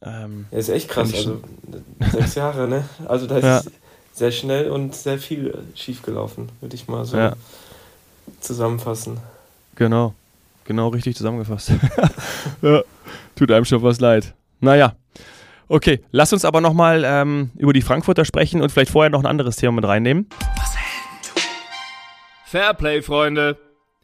Ähm, 0.02 0.46
ja, 0.52 0.58
ist 0.58 0.70
echt 0.70 0.90
krass. 0.90 1.14
Also 1.14 1.42
sechs 2.12 2.36
Jahre, 2.36 2.68
ne? 2.68 2.86
Also 3.08 3.28
da 3.28 3.38
ist 3.38 3.44
ja. 3.44 3.62
sehr 4.14 4.32
schnell 4.32 4.70
und 4.70 4.96
sehr 4.96 5.18
viel 5.18 5.58
schiefgelaufen, 5.74 6.50
würde 6.62 6.76
ich 6.76 6.88
mal 6.88 7.06
so 7.06 7.18
ja. 7.18 7.34
zusammenfassen. 8.40 9.18
Genau, 9.76 10.14
genau 10.66 10.90
richtig 10.90 11.16
zusammengefasst. 11.16 11.72
ja. 12.62 12.82
Tut 13.36 13.52
einem 13.52 13.66
schon 13.66 13.84
was 13.84 14.00
leid. 14.00 14.34
Naja. 14.62 14.96
Okay, 15.68 16.02
lass 16.12 16.32
uns 16.32 16.46
aber 16.46 16.62
nochmal 16.62 17.04
ähm, 17.06 17.50
über 17.58 17.74
die 17.74 17.82
Frankfurter 17.82 18.24
sprechen 18.24 18.62
und 18.62 18.72
vielleicht 18.72 18.92
vorher 18.92 19.10
noch 19.10 19.20
ein 19.20 19.26
anderes 19.26 19.56
Thema 19.56 19.74
mit 19.74 19.86
reinnehmen. 19.86 20.30
Fairplay, 22.46 23.02
Freunde. 23.02 23.58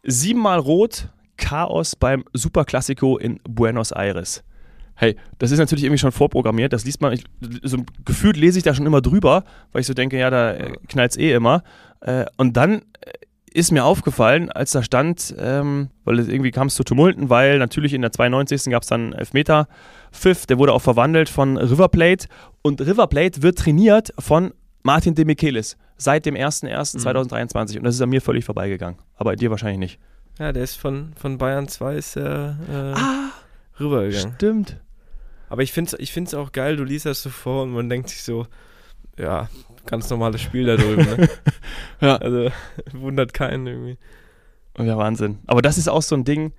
Siebenmal 0.04 0.60
rot, 0.60 1.10
Chaos 1.38 1.96
beim 1.96 2.24
Superklassiko 2.34 3.18
in 3.18 3.40
Buenos 3.44 3.92
Aires 3.92 4.44
hey, 5.02 5.16
das 5.40 5.50
ist 5.50 5.58
natürlich 5.58 5.84
irgendwie 5.84 5.98
schon 5.98 6.12
vorprogrammiert, 6.12 6.74
das 6.74 6.86
liest 6.86 7.02
man, 7.02 7.12
ich, 7.12 7.24
so 7.64 7.78
gefühlt 8.06 8.38
lese 8.38 8.60
ich 8.60 8.64
da 8.64 8.76
schon 8.76 8.86
immer 8.86 9.02
drüber, 9.02 9.44
weil 9.72 9.82
ich 9.82 9.88
so 9.88 9.96
denke, 9.96 10.18
ja, 10.18 10.30
da 10.30 10.54
äh, 10.54 10.74
knallt 10.88 11.12
es 11.12 11.18
eh 11.18 11.34
immer. 11.34 11.64
Äh, 12.02 12.26
und 12.38 12.56
dann 12.56 12.74
äh, 12.74 12.82
ist 13.52 13.72
mir 13.72 13.84
aufgefallen, 13.84 14.52
als 14.52 14.72
da 14.72 14.84
stand, 14.84 15.36
ähm, 15.40 15.90
weil 16.06 16.20
es 16.20 16.28
irgendwie 16.28 16.52
kam 16.52 16.68
es 16.68 16.76
zu 16.76 16.84
Tumulten, 16.84 17.30
weil 17.30 17.58
natürlich 17.58 17.94
in 17.94 18.02
der 18.02 18.12
92. 18.12 18.66
gab 18.66 18.84
es 18.84 18.90
dann 18.90 19.14
Elfmeter. 19.14 19.68
Pfiff, 20.12 20.46
der 20.46 20.60
wurde 20.60 20.72
auch 20.72 20.82
verwandelt 20.82 21.30
von 21.30 21.58
River 21.58 21.90
Plate 21.90 22.28
und 22.62 22.80
River 22.80 23.08
Plate 23.08 23.42
wird 23.42 23.58
trainiert 23.58 24.14
von 24.20 24.54
Martin 24.84 25.16
de 25.16 25.26
Michelis 25.26 25.78
seit 25.98 26.26
dem 26.26 26.36
01.01.2023 26.36 27.72
mhm. 27.72 27.78
und 27.78 27.84
das 27.84 27.96
ist 27.96 28.02
an 28.02 28.10
mir 28.10 28.22
völlig 28.22 28.46
vorbeigegangen, 28.46 29.00
aber 29.16 29.36
dir 29.36 29.52
wahrscheinlich 29.52 29.80
nicht. 29.80 30.00
Ja, 30.40 30.52
der 30.52 30.64
ist 30.64 30.76
von, 30.76 31.14
von 31.16 31.38
Bayern 31.38 31.68
2 31.68 31.96
ist 31.96 32.16
er 32.18 32.58
äh, 32.70 33.00
ah, 33.00 33.32
rübergegangen. 33.80 34.34
Stimmt. 34.36 34.78
Aber 35.50 35.64
ich 35.64 35.72
finde 35.74 35.92
es 35.94 36.00
ich 36.00 36.12
find's 36.12 36.34
auch 36.34 36.52
geil, 36.52 36.78
du 36.78 36.84
liest 36.84 37.06
das 37.06 37.22
so 37.22 37.30
vor 37.30 37.64
und 37.64 37.72
man 37.72 37.90
denkt 37.90 38.10
sich 38.10 38.24
so, 38.24 38.48
ja, 39.18 39.50
ganz 39.86 40.10
normales 40.10 40.42
Spiel 40.42 40.66
da 40.66 40.78
drüben. 40.78 41.04
Ne? 41.04 41.30
ja. 42.02 42.16
Also 42.18 42.52
wundert 42.94 43.34
keinen 43.34 43.68
irgendwie. 43.68 43.98
Ja, 44.78 44.98
Wahnsinn. 44.98 45.40
Aber 45.48 45.62
das 45.62 45.78
ist 45.78 45.90
auch 45.90 46.02
so 46.02 46.16
ein 46.16 46.24
Ding, 46.24 46.54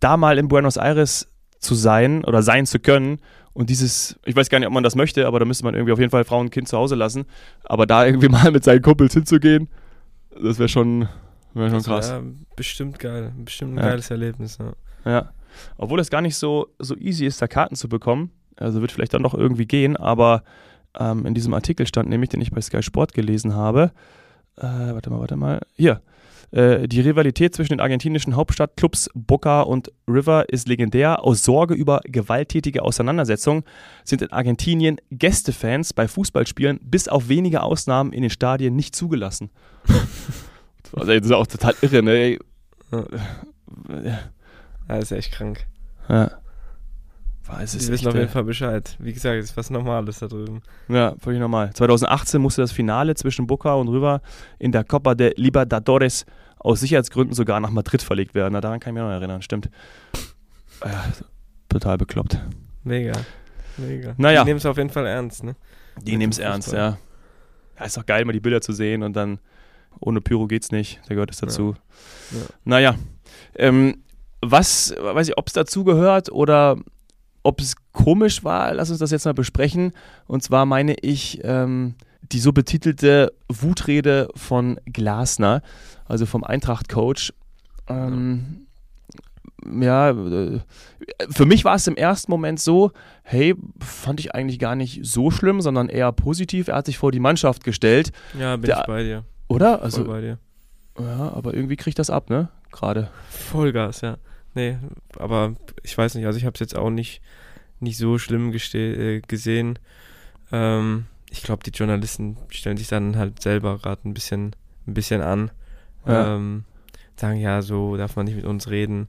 da 0.00 0.16
mal 0.16 0.38
in 0.38 0.48
Buenos 0.48 0.76
Aires 0.76 1.32
zu 1.58 1.74
sein 1.74 2.24
oder 2.24 2.42
sein 2.42 2.66
zu 2.66 2.80
können 2.80 3.20
und 3.54 3.70
dieses, 3.70 4.18
ich 4.24 4.34
weiß 4.34 4.50
gar 4.50 4.58
nicht, 4.58 4.66
ob 4.66 4.74
man 4.74 4.82
das 4.82 4.96
möchte, 4.96 5.26
aber 5.26 5.38
da 5.38 5.44
müsste 5.44 5.64
man 5.64 5.74
irgendwie 5.74 5.92
auf 5.92 5.98
jeden 6.00 6.10
Fall 6.10 6.24
Frau 6.24 6.40
und 6.40 6.50
Kind 6.50 6.68
zu 6.68 6.76
Hause 6.76 6.96
lassen. 6.96 7.24
Aber 7.62 7.86
da 7.86 8.04
irgendwie 8.04 8.28
mal 8.30 8.50
mit 8.50 8.64
seinen 8.64 8.82
Kumpels 8.82 9.14
hinzugehen, 9.14 9.68
das 10.42 10.58
wäre 10.58 10.68
schon, 10.68 11.08
wär 11.54 11.70
schon 11.70 11.82
krass. 11.82 12.10
Ja, 12.10 12.22
bestimmt 12.56 12.98
geil. 12.98 13.32
Bestimmt 13.38 13.74
ein 13.74 13.78
ja. 13.78 13.90
geiles 13.90 14.10
Erlebnis. 14.10 14.58
Ja. 14.58 15.10
ja. 15.10 15.32
Obwohl 15.78 16.00
es 16.00 16.10
gar 16.10 16.20
nicht 16.20 16.36
so, 16.36 16.66
so 16.80 16.96
easy 16.96 17.26
ist, 17.26 17.40
da 17.40 17.46
Karten 17.46 17.76
zu 17.76 17.88
bekommen. 17.88 18.32
Also 18.56 18.80
wird 18.80 18.90
vielleicht 18.90 19.14
dann 19.14 19.22
doch 19.22 19.34
irgendwie 19.34 19.66
gehen, 19.66 19.96
aber 19.96 20.42
ähm, 20.98 21.24
in 21.24 21.34
diesem 21.34 21.54
Artikel 21.54 21.86
stand 21.86 22.08
nämlich, 22.08 22.30
den 22.30 22.40
ich 22.40 22.50
bei 22.50 22.60
Sky 22.60 22.82
Sport 22.82 23.14
gelesen 23.14 23.54
habe. 23.54 23.92
Äh, 24.56 24.62
warte 24.62 25.10
mal, 25.10 25.20
warte 25.20 25.36
mal. 25.36 25.60
Hier. 25.74 26.02
Äh, 26.54 26.86
die 26.86 27.00
Rivalität 27.00 27.52
zwischen 27.52 27.72
den 27.72 27.80
argentinischen 27.80 28.36
Hauptstadtclubs 28.36 29.10
Boca 29.14 29.62
und 29.62 29.90
River 30.06 30.48
ist 30.48 30.68
legendär. 30.68 31.24
Aus 31.24 31.42
Sorge 31.42 31.74
über 31.74 32.00
gewalttätige 32.04 32.82
Auseinandersetzungen 32.82 33.64
sind 34.04 34.22
in 34.22 34.30
Argentinien 34.30 34.98
Gästefans 35.10 35.92
bei 35.92 36.06
Fußballspielen 36.06 36.78
bis 36.80 37.08
auf 37.08 37.28
wenige 37.28 37.62
Ausnahmen 37.62 38.12
in 38.12 38.22
den 38.22 38.30
Stadien 38.30 38.76
nicht 38.76 38.94
zugelassen. 38.94 39.50
also, 40.92 41.12
das 41.12 41.26
ist 41.26 41.32
auch 41.32 41.48
total 41.48 41.74
irre, 41.82 42.02
ne? 42.04 42.38
Ja, 42.92 42.98
das 44.86 45.10
ist 45.10 45.12
echt 45.12 45.32
krank. 45.32 45.66
Ja. 46.08 46.30
Boah, 47.46 47.60
es 47.60 47.72
Die 47.72 47.88
wissen 47.88 48.06
auf 48.06 48.14
jeden 48.14 48.28
Fall 48.28 48.44
Bescheid. 48.44 48.96
Wie 49.00 49.12
gesagt, 49.12 49.36
es 49.36 49.50
ist 49.50 49.56
was 49.56 49.70
Normales 49.70 50.20
da 50.20 50.28
drüben. 50.28 50.62
Ja, 50.88 51.14
völlig 51.18 51.40
normal. 51.40 51.72
2018 51.74 52.40
musste 52.40 52.62
das 52.62 52.72
Finale 52.72 53.14
zwischen 53.16 53.46
Boca 53.48 53.74
und 53.74 53.88
River 53.88 54.22
in 54.58 54.70
der 54.70 54.84
Copa 54.84 55.14
de 55.14 55.34
Libertadores 55.36 56.24
aus 56.64 56.80
Sicherheitsgründen 56.80 57.34
sogar 57.34 57.60
nach 57.60 57.70
Madrid 57.70 58.02
verlegt 58.02 58.34
werden. 58.34 58.54
Na, 58.54 58.60
daran 58.60 58.80
kann 58.80 58.90
ich 58.90 58.94
mich 58.94 59.02
noch 59.02 59.10
erinnern, 59.10 59.42
stimmt. 59.42 59.68
Ja, 60.82 61.04
total 61.68 61.98
bekloppt. 61.98 62.38
Mega. 62.82 63.12
Mega. 63.76 64.14
Naja. 64.16 64.42
Die 64.42 64.48
nehmen 64.48 64.58
es 64.58 64.66
auf 64.66 64.78
jeden 64.78 64.90
Fall 64.90 65.06
ernst, 65.06 65.44
ne? 65.44 65.56
Die 66.02 66.16
nehmen 66.16 66.32
es 66.32 66.38
ernst, 66.38 66.72
ja. 66.72 66.98
ja. 67.78 67.84
Ist 67.84 67.96
doch 67.96 68.06
geil, 68.06 68.24
mal 68.24 68.32
die 68.32 68.40
Bilder 68.40 68.60
zu 68.60 68.72
sehen 68.72 69.02
und 69.02 69.14
dann 69.14 69.38
ohne 70.00 70.20
Pyro 70.20 70.46
geht's 70.46 70.72
nicht. 70.72 71.00
Da 71.06 71.14
gehört 71.14 71.30
es 71.30 71.38
dazu. 71.38 71.76
Ja. 72.30 72.38
Ja. 72.38 72.44
Naja. 72.64 72.94
Ähm, 73.56 74.02
was, 74.40 74.94
weiß 74.98 75.28
ich, 75.28 75.38
ob 75.38 75.48
es 75.48 75.52
dazu 75.52 75.84
gehört 75.84 76.32
oder 76.32 76.78
ob 77.42 77.60
es 77.60 77.76
komisch 77.92 78.42
war, 78.42 78.72
lass 78.72 78.90
uns 78.90 79.00
das 79.00 79.10
jetzt 79.10 79.26
mal 79.26 79.34
besprechen. 79.34 79.92
Und 80.26 80.42
zwar 80.42 80.64
meine 80.64 80.94
ich 81.02 81.40
ähm, 81.44 81.94
die 82.32 82.40
so 82.40 82.52
betitelte 82.52 83.32
Wutrede 83.48 84.28
von 84.34 84.80
Glasner, 84.86 85.62
also 86.06 86.26
vom 86.26 86.44
Eintracht-Coach. 86.44 87.32
Ähm, 87.88 88.66
ja, 89.80 90.10
äh, 90.10 90.60
für 91.30 91.46
mich 91.46 91.64
war 91.64 91.74
es 91.74 91.86
im 91.86 91.96
ersten 91.96 92.30
Moment 92.30 92.60
so, 92.60 92.92
hey, 93.22 93.54
fand 93.80 94.20
ich 94.20 94.34
eigentlich 94.34 94.58
gar 94.58 94.74
nicht 94.74 95.04
so 95.04 95.30
schlimm, 95.30 95.60
sondern 95.60 95.88
eher 95.88 96.12
positiv. 96.12 96.68
Er 96.68 96.76
hat 96.76 96.86
sich 96.86 96.98
vor 96.98 97.12
die 97.12 97.20
Mannschaft 97.20 97.64
gestellt. 97.64 98.12
Ja, 98.38 98.56
bin 98.56 98.66
Der, 98.66 98.80
ich 98.80 98.86
bei 98.86 99.02
dir. 99.02 99.24
Oder? 99.48 99.82
Also, 99.82 100.04
Voll 100.04 100.14
bei 100.14 100.20
dir. 100.20 100.38
Ja, 100.98 101.32
aber 101.32 101.54
irgendwie 101.54 101.76
kriegt 101.76 101.98
das 101.98 102.10
ab, 102.10 102.30
ne? 102.30 102.48
Gerade. 102.70 103.10
Vollgas, 103.28 104.00
ja. 104.00 104.16
Nee, 104.54 104.78
aber 105.18 105.54
ich 105.82 105.96
weiß 105.96 106.14
nicht, 106.14 106.26
also 106.26 106.38
ich 106.38 106.44
habe 106.44 106.54
es 106.54 106.60
jetzt 106.60 106.76
auch 106.76 106.90
nicht, 106.90 107.20
nicht 107.80 107.96
so 107.96 108.18
schlimm 108.18 108.52
äh, 108.52 109.20
gesehen. 109.20 109.78
Ähm, 110.52 111.06
ich 111.34 111.42
glaube, 111.42 111.64
die 111.64 111.72
Journalisten 111.72 112.36
stellen 112.48 112.76
sich 112.76 112.86
dann 112.86 113.16
halt 113.16 113.42
selber 113.42 113.78
gerade 113.78 114.08
ein 114.08 114.14
bisschen, 114.14 114.54
ein 114.86 114.94
bisschen 114.94 115.20
an. 115.20 115.50
Ja. 116.06 116.36
Ähm, 116.36 116.64
sagen, 117.16 117.40
ja, 117.40 117.60
so 117.60 117.96
darf 117.96 118.14
man 118.14 118.26
nicht 118.26 118.36
mit 118.36 118.44
uns 118.44 118.70
reden. 118.70 119.08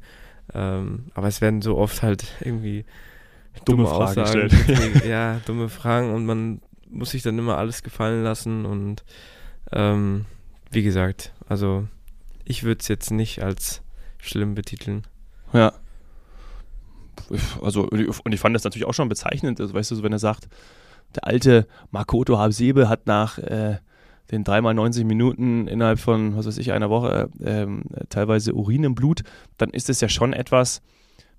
Ähm, 0.52 1.12
aber 1.14 1.28
es 1.28 1.40
werden 1.40 1.62
so 1.62 1.78
oft 1.78 2.02
halt 2.02 2.26
irgendwie 2.40 2.84
dumme, 3.64 3.84
dumme 3.84 3.96
Fragen 3.96 4.22
Aussagen. 4.22 4.50
Gestellt. 4.50 5.06
ja, 5.06 5.40
dumme 5.46 5.70
Fragen 5.70 6.14
und 6.16 6.26
man 6.26 6.62
muss 6.90 7.12
sich 7.12 7.22
dann 7.22 7.38
immer 7.38 7.58
alles 7.58 7.84
gefallen 7.84 8.24
lassen 8.24 8.66
und 8.66 9.04
ähm, 9.72 10.26
wie 10.72 10.82
gesagt, 10.82 11.32
also 11.48 11.88
ich 12.44 12.64
würde 12.64 12.82
es 12.82 12.88
jetzt 12.88 13.12
nicht 13.12 13.44
als 13.44 13.84
schlimm 14.18 14.56
betiteln. 14.56 15.04
Ja. 15.54 15.74
Also, 17.62 17.88
und 17.88 18.34
ich 18.34 18.40
fand 18.40 18.56
das 18.56 18.64
natürlich 18.64 18.88
auch 18.88 18.94
schon 18.94 19.10
bezeichnend, 19.10 19.62
also, 19.62 19.74
weißt 19.74 19.92
du, 19.92 19.96
so, 19.96 20.04
wenn 20.04 20.12
er 20.12 20.20
sagt, 20.20 20.48
der 21.14 21.28
alte 21.28 21.68
Makoto 21.92 22.38
Habsebe 22.38 22.90
hat 22.90 23.08
nach 23.08 23.38
äh, 23.38 23.78
den 24.32 24.44
dreimal 24.44 24.74
90 24.74 25.06
Minuten 25.06 25.68
innerhalb 25.68 26.00
von, 26.00 26.36
was 26.36 26.48
weiß 26.48 26.58
ich, 26.58 26.72
einer 26.72 26.90
Woche 26.90 27.30
äh, 27.44 27.68
teilweise 28.10 28.54
Urin 28.54 28.84
im 28.84 28.96
Blut, 28.96 29.22
dann 29.58 29.70
ist 29.70 29.90
es 29.90 30.02
ja 30.02 30.10
schon 30.10 30.34
etwas, 30.34 30.82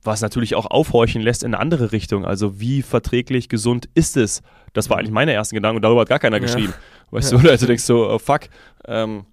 was 0.03 0.21
natürlich 0.21 0.55
auch 0.55 0.67
aufhorchen 0.67 1.21
lässt 1.21 1.43
in 1.43 1.55
eine 1.55 1.61
andere 1.61 1.93
Richtung. 1.93 2.25
Also 2.25 2.61
wie 2.61 2.83
verträglich 2.83 3.49
gesund 3.49 3.89
ist 3.95 4.17
es? 4.17 4.43
Das 4.73 4.89
war 4.89 4.99
eigentlich 4.99 5.11
meine 5.11 5.33
ersten 5.33 5.57
Gedanken 5.57 5.77
und 5.77 5.83
darüber 5.83 6.03
hat 6.03 6.09
gar 6.09 6.19
keiner 6.19 6.39
geschrieben. 6.39 6.75
Ja. 6.77 7.13
Weißt 7.13 7.33
ja. 7.33 7.39
du, 7.39 7.51
also 7.51 7.67
denkst 7.67 7.85
so, 7.85 8.09
oh, 8.09 8.19
fuck, 8.19 8.43
ähm, 8.87 9.25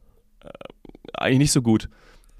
äh, 0.44 0.50
eigentlich 1.14 1.40
nicht 1.40 1.52
so 1.52 1.62
gut. 1.62 1.90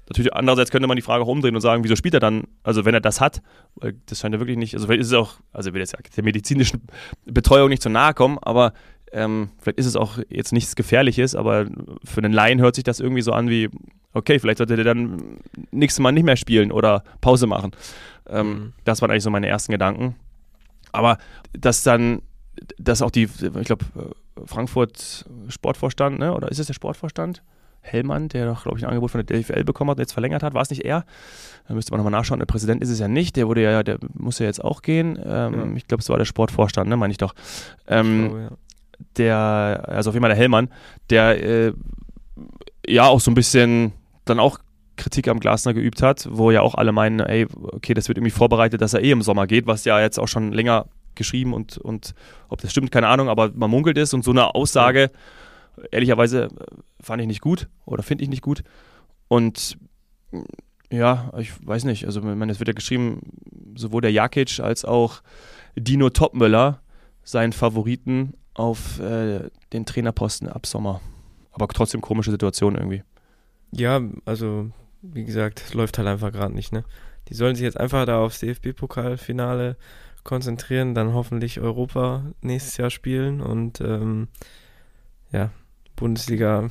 Natürlich, 0.08 0.34
andererseits 0.34 0.70
könnte 0.70 0.86
man 0.86 0.96
die 0.96 1.02
Frage 1.02 1.24
auch 1.24 1.28
umdrehen 1.28 1.54
und 1.54 1.60
sagen, 1.60 1.82
wieso 1.82 1.96
spielt 1.96 2.14
er 2.14 2.20
dann, 2.20 2.44
also 2.62 2.84
wenn 2.84 2.94
er 2.94 3.00
das 3.00 3.20
hat, 3.20 3.42
weil 3.76 3.94
das 4.06 4.20
scheint 4.20 4.34
ja 4.34 4.40
wirklich 4.40 4.58
nicht, 4.58 4.74
also 4.74 4.86
vielleicht 4.86 5.00
ist 5.00 5.08
es 5.08 5.14
auch, 5.14 5.36
also 5.52 5.70
ich 5.70 5.74
will 5.74 5.80
jetzt 5.80 5.96
der 6.16 6.24
medizinischen 6.24 6.82
Betreuung 7.24 7.70
nicht 7.70 7.82
zu 7.82 7.88
nahe 7.88 8.12
kommen, 8.12 8.38
aber 8.42 8.74
ähm, 9.12 9.50
vielleicht 9.58 9.78
ist 9.78 9.86
es 9.86 9.96
auch 9.96 10.18
jetzt 10.28 10.52
nichts 10.52 10.76
Gefährliches, 10.76 11.34
aber 11.34 11.66
für 12.04 12.18
einen 12.18 12.32
Laien 12.32 12.60
hört 12.60 12.74
sich 12.74 12.84
das 12.84 13.00
irgendwie 13.00 13.22
so 13.22 13.32
an 13.32 13.48
wie, 13.48 13.70
okay, 14.12 14.38
vielleicht 14.38 14.58
sollte 14.58 14.76
der 14.76 14.84
dann 14.84 15.38
nächstes 15.70 16.02
Mal 16.02 16.12
nicht 16.12 16.24
mehr 16.24 16.36
spielen 16.36 16.72
oder 16.72 17.04
Pause 17.20 17.46
machen. 17.46 17.72
Ähm, 18.28 18.48
mhm. 18.48 18.72
Das 18.84 19.00
waren 19.00 19.10
eigentlich 19.10 19.22
so 19.22 19.30
meine 19.30 19.48
ersten 19.48 19.72
Gedanken. 19.72 20.16
Aber 20.92 21.18
dass 21.52 21.82
dann, 21.82 22.22
dass 22.78 23.02
auch 23.02 23.10
die, 23.10 23.24
ich 23.24 23.66
glaube, 23.66 23.84
Frankfurt 24.46 25.26
Sportvorstand, 25.48 26.18
ne? 26.18 26.34
oder 26.34 26.50
ist 26.50 26.58
es 26.58 26.66
der 26.66 26.74
Sportvorstand? 26.74 27.42
Hellmann, 27.84 28.28
der 28.28 28.46
doch, 28.46 28.62
glaube 28.62 28.78
ich, 28.78 28.84
ein 28.84 28.88
Angebot 28.88 29.10
von 29.10 29.24
der 29.24 29.38
DFL 29.38 29.62
bekommen 29.62 29.90
hat 29.90 29.98
und 29.98 30.02
jetzt 30.02 30.12
verlängert 30.12 30.42
hat. 30.42 30.54
War 30.54 30.62
es 30.62 30.70
nicht 30.70 30.84
er? 30.84 31.04
Da 31.68 31.74
müsste 31.74 31.92
man 31.92 31.98
nochmal 31.98 32.18
nachschauen. 32.18 32.40
Der 32.40 32.46
Präsident 32.46 32.82
ist 32.82 32.88
es 32.88 32.98
ja 32.98 33.08
nicht. 33.08 33.36
Der 33.36 33.46
wurde 33.46 33.62
ja, 33.62 33.82
der 33.82 33.98
muss 34.14 34.38
ja 34.38 34.46
jetzt 34.46 34.64
auch 34.64 34.82
gehen. 34.82 35.18
Ähm, 35.24 35.54
ja. 35.54 35.76
Ich 35.76 35.86
glaube, 35.86 36.00
es 36.00 36.08
war 36.08 36.16
der 36.16 36.24
Sportvorstand, 36.24 36.88
ne, 36.88 36.96
meine 36.96 37.10
ich 37.12 37.18
doch. 37.18 37.34
Ähm, 37.86 38.30
oh, 38.32 38.38
ja. 38.38 38.48
Der, 39.18 39.84
also 39.86 40.10
auf 40.10 40.14
jeden 40.14 40.22
Fall 40.22 40.30
der 40.30 40.38
Hellmann, 40.38 40.70
der 41.10 41.42
äh, 41.42 41.72
ja 42.86 43.04
auch 43.04 43.20
so 43.20 43.30
ein 43.30 43.34
bisschen 43.34 43.92
dann 44.24 44.40
auch 44.40 44.58
Kritik 44.96 45.28
am 45.28 45.40
Glasner 45.40 45.74
geübt 45.74 46.00
hat, 46.00 46.28
wo 46.30 46.50
ja 46.50 46.62
auch 46.62 46.74
alle 46.74 46.92
meinen, 46.92 47.20
ey, 47.20 47.46
okay, 47.52 47.94
das 47.94 48.08
wird 48.08 48.18
irgendwie 48.18 48.30
vorbereitet, 48.30 48.80
dass 48.80 48.94
er 48.94 49.02
eh 49.02 49.10
im 49.10 49.22
Sommer 49.22 49.46
geht, 49.46 49.66
was 49.66 49.84
ja 49.84 50.00
jetzt 50.00 50.18
auch 50.18 50.28
schon 50.28 50.52
länger 50.52 50.86
geschrieben 51.16 51.52
und, 51.52 51.78
und 51.78 52.14
ob 52.48 52.60
das 52.60 52.70
stimmt, 52.70 52.92
keine 52.92 53.08
Ahnung, 53.08 53.28
aber 53.28 53.50
man 53.54 53.70
munkelt 53.70 53.98
es 53.98 54.14
und 54.14 54.24
so 54.24 54.30
eine 54.30 54.54
Aussage. 54.54 55.10
Ja 55.12 55.18
ehrlicherweise 55.90 56.44
äh, 56.44 56.48
fand 57.00 57.20
ich 57.20 57.28
nicht 57.28 57.40
gut 57.40 57.68
oder 57.84 58.02
finde 58.02 58.24
ich 58.24 58.30
nicht 58.30 58.42
gut. 58.42 58.62
Und 59.28 59.78
ja, 60.90 61.32
ich 61.38 61.66
weiß 61.66 61.84
nicht, 61.84 62.06
also 62.06 62.20
ich 62.20 62.26
meine, 62.26 62.52
es 62.52 62.60
wird 62.60 62.68
ja 62.68 62.74
geschrieben, 62.74 63.20
sowohl 63.74 64.02
der 64.02 64.12
Jakic 64.12 64.60
als 64.60 64.84
auch 64.84 65.22
Dino 65.76 66.10
Topmöller 66.10 66.80
seien 67.22 67.52
Favoriten 67.52 68.34
auf 68.54 69.00
äh, 69.00 69.50
den 69.72 69.86
Trainerposten 69.86 70.48
ab 70.48 70.66
Sommer. 70.66 71.00
Aber 71.52 71.66
trotzdem 71.68 72.00
komische 72.00 72.30
Situation 72.30 72.74
irgendwie. 72.76 73.02
Ja, 73.72 74.00
also 74.24 74.70
wie 75.02 75.24
gesagt, 75.24 75.74
läuft 75.74 75.98
halt 75.98 76.08
einfach 76.08 76.32
gerade 76.32 76.54
nicht, 76.54 76.72
ne? 76.72 76.84
Die 77.28 77.34
sollen 77.34 77.56
sich 77.56 77.64
jetzt 77.64 77.80
einfach 77.80 78.04
da 78.06 78.18
aufs 78.18 78.40
DFB-Pokalfinale 78.40 79.76
konzentrieren, 80.24 80.94
dann 80.94 81.14
hoffentlich 81.14 81.60
Europa 81.60 82.24
nächstes 82.40 82.76
Jahr 82.76 82.90
spielen 82.90 83.40
und 83.40 83.80
ähm, 83.80 84.28
ja, 85.32 85.50
Bundesliga 85.96 86.70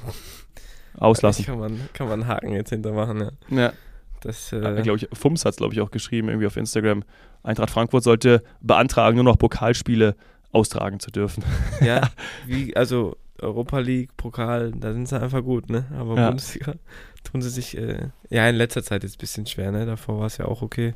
auslassen. 0.98 1.46
Kann 1.46 1.60
man, 1.60 1.80
kann 1.94 2.08
man 2.08 2.22
einen 2.22 2.30
Haken 2.30 2.54
jetzt 2.54 2.70
hintermachen, 2.70 3.22
ja. 3.50 3.58
Ja. 3.58 3.74
Das, 4.22 4.54
äh, 4.54 4.82
glaube 4.84 4.98
ich, 4.98 5.10
Fums 5.12 5.44
hat 5.44 5.52
es, 5.52 5.58
glaube 5.58 5.74
ich, 5.74 5.82
auch 5.82 5.92
geschrieben, 5.92 6.30
irgendwie 6.30 6.48
auf 6.48 6.56
Instagram. 6.56 7.04
Eintracht 7.44 7.72
Frankfurt 7.72 8.04
sollte 8.04 8.42
beantragen, 8.62 9.16
nur 9.16 9.26
noch 9.26 9.38
Pokalspiele 9.38 10.16
austragen 10.54 11.02
zu 11.02 11.12
dürfen. 11.12 11.44
Ja, 11.82 12.10
wie, 12.48 12.74
also 12.76 13.18
Europa 13.40 13.80
League, 13.80 14.16
Pokal, 14.16 14.72
da 14.72 14.94
sind 14.94 15.10
sie 15.10 15.20
einfach 15.20 15.44
gut, 15.44 15.70
ne? 15.70 15.86
Aber 15.98 16.16
ja. 16.16 16.28
Bundesliga 16.30 16.76
tun 17.24 17.42
sie 17.42 17.50
sich 17.50 17.78
äh, 17.78 18.10
ja 18.30 18.48
in 18.48 18.56
letzter 18.56 18.84
Zeit 18.84 19.04
jetzt 19.04 19.16
ein 19.16 19.20
bisschen 19.20 19.46
schwer, 19.46 19.72
ne? 19.74 19.86
Davor 19.86 20.20
war 20.20 20.28
es 20.28 20.38
ja 20.38 20.46
auch 20.46 20.62
okay. 20.62 20.94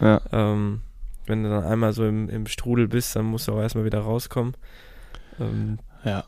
Ja. 0.00 0.20
Ähm, 0.32 0.80
wenn 1.26 1.44
du 1.44 1.50
dann 1.50 1.64
einmal 1.64 1.92
so 1.92 2.04
im, 2.04 2.28
im 2.28 2.46
Strudel 2.46 2.88
bist, 2.88 3.14
dann 3.14 3.26
musst 3.26 3.46
du 3.46 3.52
auch 3.52 3.60
erstmal 3.60 3.84
wieder 3.84 4.00
rauskommen. 4.00 4.56
Ähm, 5.38 5.78
ja. 6.04 6.24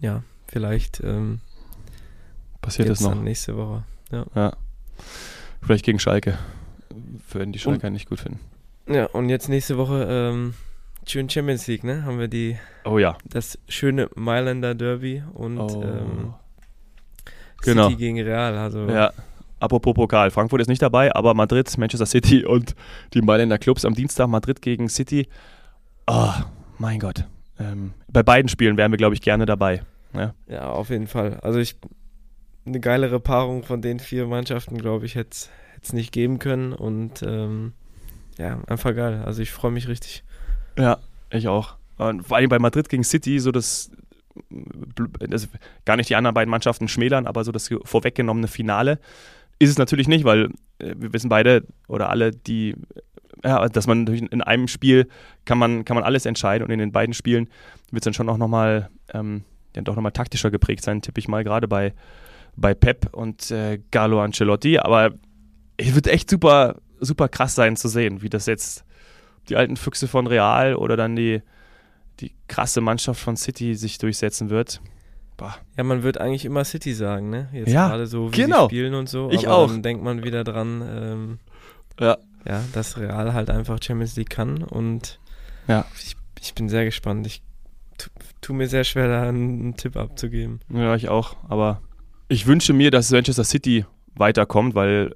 Ja, 0.00 0.22
vielleicht 0.48 1.00
ähm, 1.02 1.40
passiert 2.60 2.88
das 2.88 3.00
noch. 3.00 3.14
nächste 3.14 3.56
Woche. 3.56 3.84
Ja. 4.10 4.26
ja. 4.34 4.52
Vielleicht 5.62 5.84
gegen 5.84 5.98
Schalke. 5.98 6.38
Würden 7.30 7.52
die 7.52 7.58
Schalke 7.58 7.90
nicht 7.90 8.08
gut 8.08 8.20
finden. 8.20 8.40
Ja, 8.88 9.06
und 9.06 9.28
jetzt 9.28 9.48
nächste 9.48 9.78
Woche 9.78 10.06
ähm, 10.08 10.54
schön 11.06 11.28
Champions 11.28 11.66
League, 11.66 11.84
ne? 11.84 12.04
Haben 12.04 12.18
wir 12.18 12.28
die. 12.28 12.58
Oh 12.84 12.98
ja. 12.98 13.16
Das 13.24 13.58
schöne 13.68 14.08
Mailänder 14.14 14.74
Derby 14.74 15.22
und 15.32 15.58
oh. 15.58 15.82
ähm, 15.82 16.34
genau. 17.62 17.88
City 17.88 17.96
gegen 17.96 18.20
Real. 18.20 18.56
Also 18.56 18.86
ja. 18.86 19.12
Apropos 19.60 19.94
Pokal, 19.94 20.30
Frankfurt 20.30 20.60
ist 20.60 20.68
nicht 20.68 20.82
dabei, 20.82 21.14
aber 21.14 21.32
Madrid, 21.32 21.76
Manchester 21.78 22.06
City 22.06 22.44
und 22.46 22.74
die 23.14 23.22
Mailänder 23.22 23.58
Clubs 23.58 23.84
am 23.84 23.94
Dienstag, 23.94 24.28
Madrid 24.28 24.60
gegen 24.60 24.88
City. 24.88 25.28
Oh, 26.06 26.32
mein 26.78 26.98
Gott. 26.98 27.24
Ähm, 27.58 27.94
bei 28.08 28.22
beiden 28.22 28.48
Spielen 28.48 28.76
wären 28.76 28.90
wir, 28.90 28.98
glaube 28.98 29.14
ich, 29.14 29.22
gerne 29.22 29.46
dabei. 29.46 29.82
Ja. 30.14 30.34
ja, 30.46 30.70
auf 30.70 30.90
jeden 30.90 31.06
Fall. 31.06 31.40
Also 31.40 31.58
ich 31.58 31.76
eine 32.66 32.80
geilere 32.80 33.20
Paarung 33.20 33.62
von 33.62 33.82
den 33.82 34.00
vier 34.00 34.26
Mannschaften, 34.26 34.78
glaube 34.78 35.06
ich, 35.06 35.14
hätte 35.14 35.36
es 35.82 35.92
nicht 35.92 36.12
geben 36.12 36.38
können. 36.38 36.72
Und 36.72 37.22
ähm, 37.22 37.72
ja, 38.38 38.60
einfach 38.66 38.94
geil. 38.94 39.22
Also 39.24 39.42
ich 39.42 39.50
freue 39.50 39.70
mich 39.70 39.88
richtig. 39.88 40.24
Ja, 40.78 40.98
ich 41.30 41.48
auch. 41.48 41.76
Und 41.96 42.26
vor 42.26 42.36
allem 42.36 42.48
bei 42.48 42.58
Madrid 42.58 42.88
gegen 42.88 43.04
City, 43.04 43.38
so 43.38 43.52
das, 43.52 43.90
das 45.20 45.48
gar 45.84 45.96
nicht 45.96 46.08
die 46.08 46.16
anderen 46.16 46.34
beiden 46.34 46.50
Mannschaften 46.50 46.88
schmälern, 46.88 47.26
aber 47.26 47.44
so 47.44 47.52
das 47.52 47.70
vorweggenommene 47.84 48.48
Finale 48.48 48.98
ist 49.60 49.70
es 49.70 49.78
natürlich 49.78 50.08
nicht, 50.08 50.24
weil 50.24 50.50
äh, 50.78 50.94
wir 50.96 51.12
wissen 51.12 51.28
beide 51.28 51.64
oder 51.86 52.10
alle, 52.10 52.32
die 52.32 52.74
ja, 53.44 53.68
dass 53.68 53.86
man 53.86 54.06
in 54.06 54.42
einem 54.42 54.68
Spiel 54.68 55.06
kann 55.44 55.58
man, 55.58 55.84
kann 55.84 55.96
man 55.96 56.04
alles 56.04 56.24
entscheiden 56.24 56.64
und 56.64 56.70
in 56.70 56.78
den 56.78 56.92
beiden 56.92 57.12
Spielen 57.12 57.48
wird 57.90 58.02
es 58.02 58.04
dann 58.04 58.14
schon 58.14 58.28
auch 58.30 58.38
nochmal 58.38 58.88
ähm, 59.12 59.44
ja, 59.74 59.82
doch 59.82 59.96
nochmal 59.96 60.12
taktischer 60.12 60.50
geprägt 60.50 60.84
sein, 60.84 61.02
tippe 61.02 61.18
ich 61.18 61.28
mal, 61.28 61.44
gerade 61.44 61.68
bei, 61.68 61.94
bei 62.56 62.74
Pep 62.74 63.14
und 63.14 63.50
äh, 63.50 63.80
Carlo 63.90 64.20
Ancelotti. 64.20 64.78
Aber 64.78 65.12
es 65.76 65.94
wird 65.94 66.06
echt 66.06 66.30
super, 66.30 66.76
super 67.00 67.28
krass 67.28 67.54
sein 67.54 67.76
zu 67.76 67.88
sehen, 67.88 68.22
wie 68.22 68.30
das 68.30 68.46
jetzt 68.46 68.84
die 69.48 69.56
alten 69.56 69.76
Füchse 69.76 70.08
von 70.08 70.26
Real 70.26 70.74
oder 70.74 70.96
dann 70.96 71.16
die, 71.16 71.42
die 72.20 72.32
krasse 72.48 72.80
Mannschaft 72.80 73.20
von 73.20 73.36
City 73.36 73.74
sich 73.74 73.98
durchsetzen 73.98 74.50
wird. 74.50 74.80
Bah. 75.36 75.56
Ja, 75.76 75.82
man 75.82 76.02
wird 76.02 76.18
eigentlich 76.18 76.44
immer 76.44 76.64
City 76.64 76.94
sagen, 76.94 77.28
ne? 77.28 77.48
Jetzt 77.52 77.72
ja, 77.72 77.88
gerade 77.88 78.06
so, 78.06 78.32
wie 78.32 78.36
genau. 78.36 78.68
sie 78.68 78.76
spielen 78.76 78.94
und 78.94 79.08
so. 79.08 79.30
Ich 79.30 79.48
auch. 79.48 79.68
Dann 79.68 79.82
denkt 79.82 80.04
man 80.04 80.22
wieder 80.22 80.44
dran, 80.44 80.82
ähm, 80.86 81.38
ja. 81.98 82.18
ja, 82.46 82.62
dass 82.72 82.96
Real 82.98 83.34
halt 83.34 83.50
einfach 83.50 83.78
Champions 83.82 84.16
League 84.16 84.30
kann 84.30 84.62
und 84.62 85.18
ja. 85.66 85.84
ich, 85.98 86.16
ich 86.40 86.54
bin 86.54 86.68
sehr 86.68 86.84
gespannt. 86.84 87.26
Ich 87.26 87.42
tue 88.40 88.56
mir 88.56 88.68
sehr 88.68 88.84
schwer, 88.84 89.08
da 89.08 89.22
einen, 89.22 89.60
einen 89.60 89.76
Tipp 89.76 89.96
abzugeben. 89.96 90.60
Ja, 90.72 90.94
ich 90.94 91.08
auch. 91.08 91.36
Aber 91.48 91.80
ich 92.28 92.46
wünsche 92.46 92.72
mir, 92.72 92.90
dass 92.90 93.10
Manchester 93.10 93.44
City 93.44 93.84
weiterkommt, 94.14 94.74
weil 94.74 95.14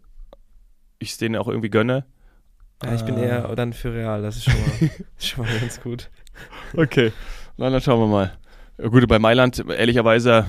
ich 0.99 1.11
es 1.11 1.19
denen 1.19 1.37
auch 1.37 1.49
irgendwie 1.49 1.71
gönne. 1.71 2.05
Ja, 2.83 2.95
ich 2.95 3.05
bin 3.05 3.17
äh. 3.19 3.27
eher 3.27 3.55
dann 3.57 3.73
für 3.73 3.93
Real, 3.93 4.23
das 4.23 4.37
ist 4.37 4.45
schon 4.45 4.55
mal, 4.55 4.91
schon 5.19 5.45
mal 5.45 5.59
ganz 5.59 5.81
gut. 5.81 6.11
Okay, 6.77 7.13
Na, 7.57 7.71
dann 7.71 7.81
schauen 7.81 8.01
wir 8.01 8.07
mal. 8.07 8.39
Gut, 8.91 9.09
bei 9.09 9.19
Mailand, 9.19 9.65
ehrlicherweise, 9.69 10.47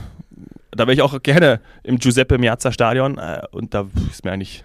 da 0.72 0.84
wäre 0.84 0.94
ich 0.94 1.02
auch 1.02 1.22
gerne 1.24 1.62
im 1.82 1.98
Giuseppe 1.98 2.38
Miazza 2.38 2.72
Stadion 2.72 3.18
äh, 3.18 3.42
und 3.52 3.74
da 3.74 3.88
ist 4.10 4.24
mir 4.24 4.32
eigentlich, 4.32 4.64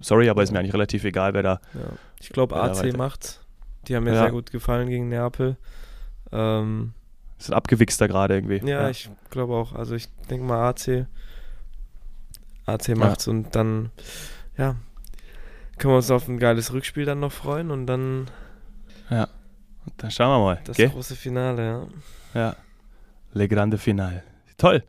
sorry, 0.00 0.28
aber 0.28 0.42
ist 0.42 0.52
mir 0.52 0.58
eigentlich 0.58 0.74
relativ 0.74 1.04
egal, 1.04 1.32
wer 1.32 1.42
da. 1.42 1.60
Ja. 1.72 1.80
Ich 2.20 2.28
glaube, 2.28 2.56
AC 2.56 2.94
macht's. 2.96 3.40
Die 3.88 3.96
haben 3.96 4.04
mir 4.04 4.12
ja. 4.14 4.22
sehr 4.22 4.30
gut 4.30 4.50
gefallen 4.50 4.88
gegen 4.88 5.08
Neapel. 5.08 5.56
Ähm, 6.34 6.92
ist 7.38 7.50
ein 7.50 7.54
abgewichster 7.54 8.08
gerade 8.08 8.34
irgendwie. 8.34 8.58
Ja, 8.58 8.82
ja. 8.82 8.90
ich 8.90 9.10
glaube 9.30 9.54
auch. 9.54 9.72
Also 9.72 9.94
ich 9.94 10.08
denke 10.30 10.44
mal 10.44 10.68
AC. 10.68 11.06
AC 12.66 12.96
macht's 12.96 13.26
ja. 13.26 13.32
und 13.32 13.54
dann, 13.54 13.90
ja, 14.56 14.76
können 15.78 15.92
wir 15.92 15.96
uns 15.96 16.10
auf 16.10 16.28
ein 16.28 16.38
geiles 16.38 16.72
Rückspiel 16.72 17.04
dann 17.04 17.20
noch 17.20 17.32
freuen 17.32 17.70
und 17.70 17.86
dann. 17.86 18.30
Ja, 19.10 19.28
dann 19.98 20.10
schauen 20.10 20.30
wir 20.30 20.44
mal. 20.44 20.60
Das 20.64 20.78
okay? 20.78 20.88
große 20.88 21.14
Finale, 21.14 21.62
ja. 22.34 22.40
Ja, 22.40 22.56
Le 23.32 23.48
Grande 23.48 23.78
Finale. 23.78 24.22
Toll. 24.56 24.82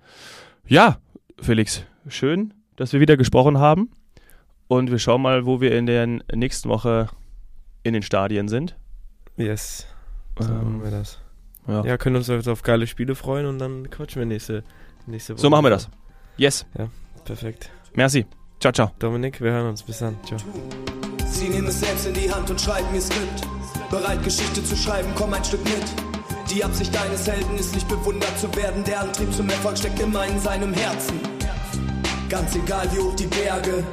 Ja, 0.67 0.99
Felix, 1.41 1.83
schön, 2.07 2.53
dass 2.75 2.93
wir 2.93 2.99
wieder 2.99 3.17
gesprochen 3.17 3.57
haben. 3.57 3.91
Und 4.67 4.89
wir 4.89 4.99
schauen 4.99 5.21
mal, 5.21 5.45
wo 5.45 5.61
wir 5.61 5.77
in 5.77 5.85
der 5.85 6.07
nächsten 6.33 6.69
Woche 6.69 7.09
in 7.83 7.93
den 7.93 8.01
Stadien 8.01 8.47
sind. 8.47 8.75
Yes. 9.37 9.85
So 10.39 10.49
ähm, 10.49 10.57
machen 10.57 10.83
wir 10.83 10.91
das. 10.91 11.19
Ja. 11.67 11.83
ja, 11.83 11.97
können 11.97 12.15
uns 12.15 12.27
jetzt 12.27 12.47
auf 12.47 12.61
geile 12.61 12.87
Spiele 12.87 13.15
freuen 13.15 13.45
und 13.47 13.59
dann 13.59 13.89
quatschen 13.89 14.19
wir 14.19 14.25
nächste, 14.25 14.63
nächste 15.07 15.33
Woche. 15.33 15.41
So 15.41 15.49
machen 15.49 15.65
wir 15.65 15.71
das. 15.71 15.89
Yes. 16.37 16.65
Ja, 16.77 16.89
perfekt. 17.23 17.71
Merci. 17.93 18.25
Ciao, 18.59 18.71
ciao. 18.71 18.91
Dominik, 18.99 19.41
wir 19.41 19.51
hören 19.51 19.69
uns. 19.69 19.83
Bis 19.83 19.99
dann. 19.99 20.17
Ciao. 20.25 20.39
Sie 21.27 21.49
nehmen 21.49 21.67
es 21.67 21.79
selbst 21.79 22.07
in 22.07 22.13
die 22.13 22.31
Hand 22.31 22.49
und 22.49 22.59
schreiben 22.59 22.87
ihr 22.93 23.01
Skript. 23.01 23.41
Bereit, 23.89 24.23
Geschichte 24.23 24.63
zu 24.63 24.75
schreiben, 24.75 25.09
komm 25.15 25.33
ein 25.33 25.43
Stück 25.43 25.63
mit. 25.63 25.83
Die 26.53 26.63
Absicht 26.63 26.93
deines 26.95 27.27
Helden 27.27 27.57
ist 27.57 27.73
nicht 27.73 27.87
bewundert 27.87 28.37
zu 28.39 28.53
werden. 28.55 28.83
Der 28.83 29.01
Antrieb 29.01 29.33
zum 29.33 29.49
Erfolg 29.49 29.77
steckt 29.77 29.99
immer 29.99 30.25
in 30.25 30.39
seinem 30.39 30.73
Herzen. 30.73 31.19
Ganz 32.29 32.55
egal 32.55 32.87
wie 32.93 32.99
hoch 32.99 33.15
die 33.15 33.27
Berge. 33.27 33.83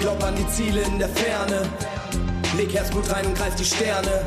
Glaub 0.00 0.22
an 0.22 0.34
die 0.36 0.46
Ziele 0.48 0.82
in 0.82 0.98
der 0.98 1.08
Ferne. 1.08 1.62
Leg 2.56 2.72
Herzblut 2.72 3.10
rein 3.12 3.26
und 3.26 3.36
greif 3.36 3.54
die 3.56 3.64
Sterne. 3.64 4.26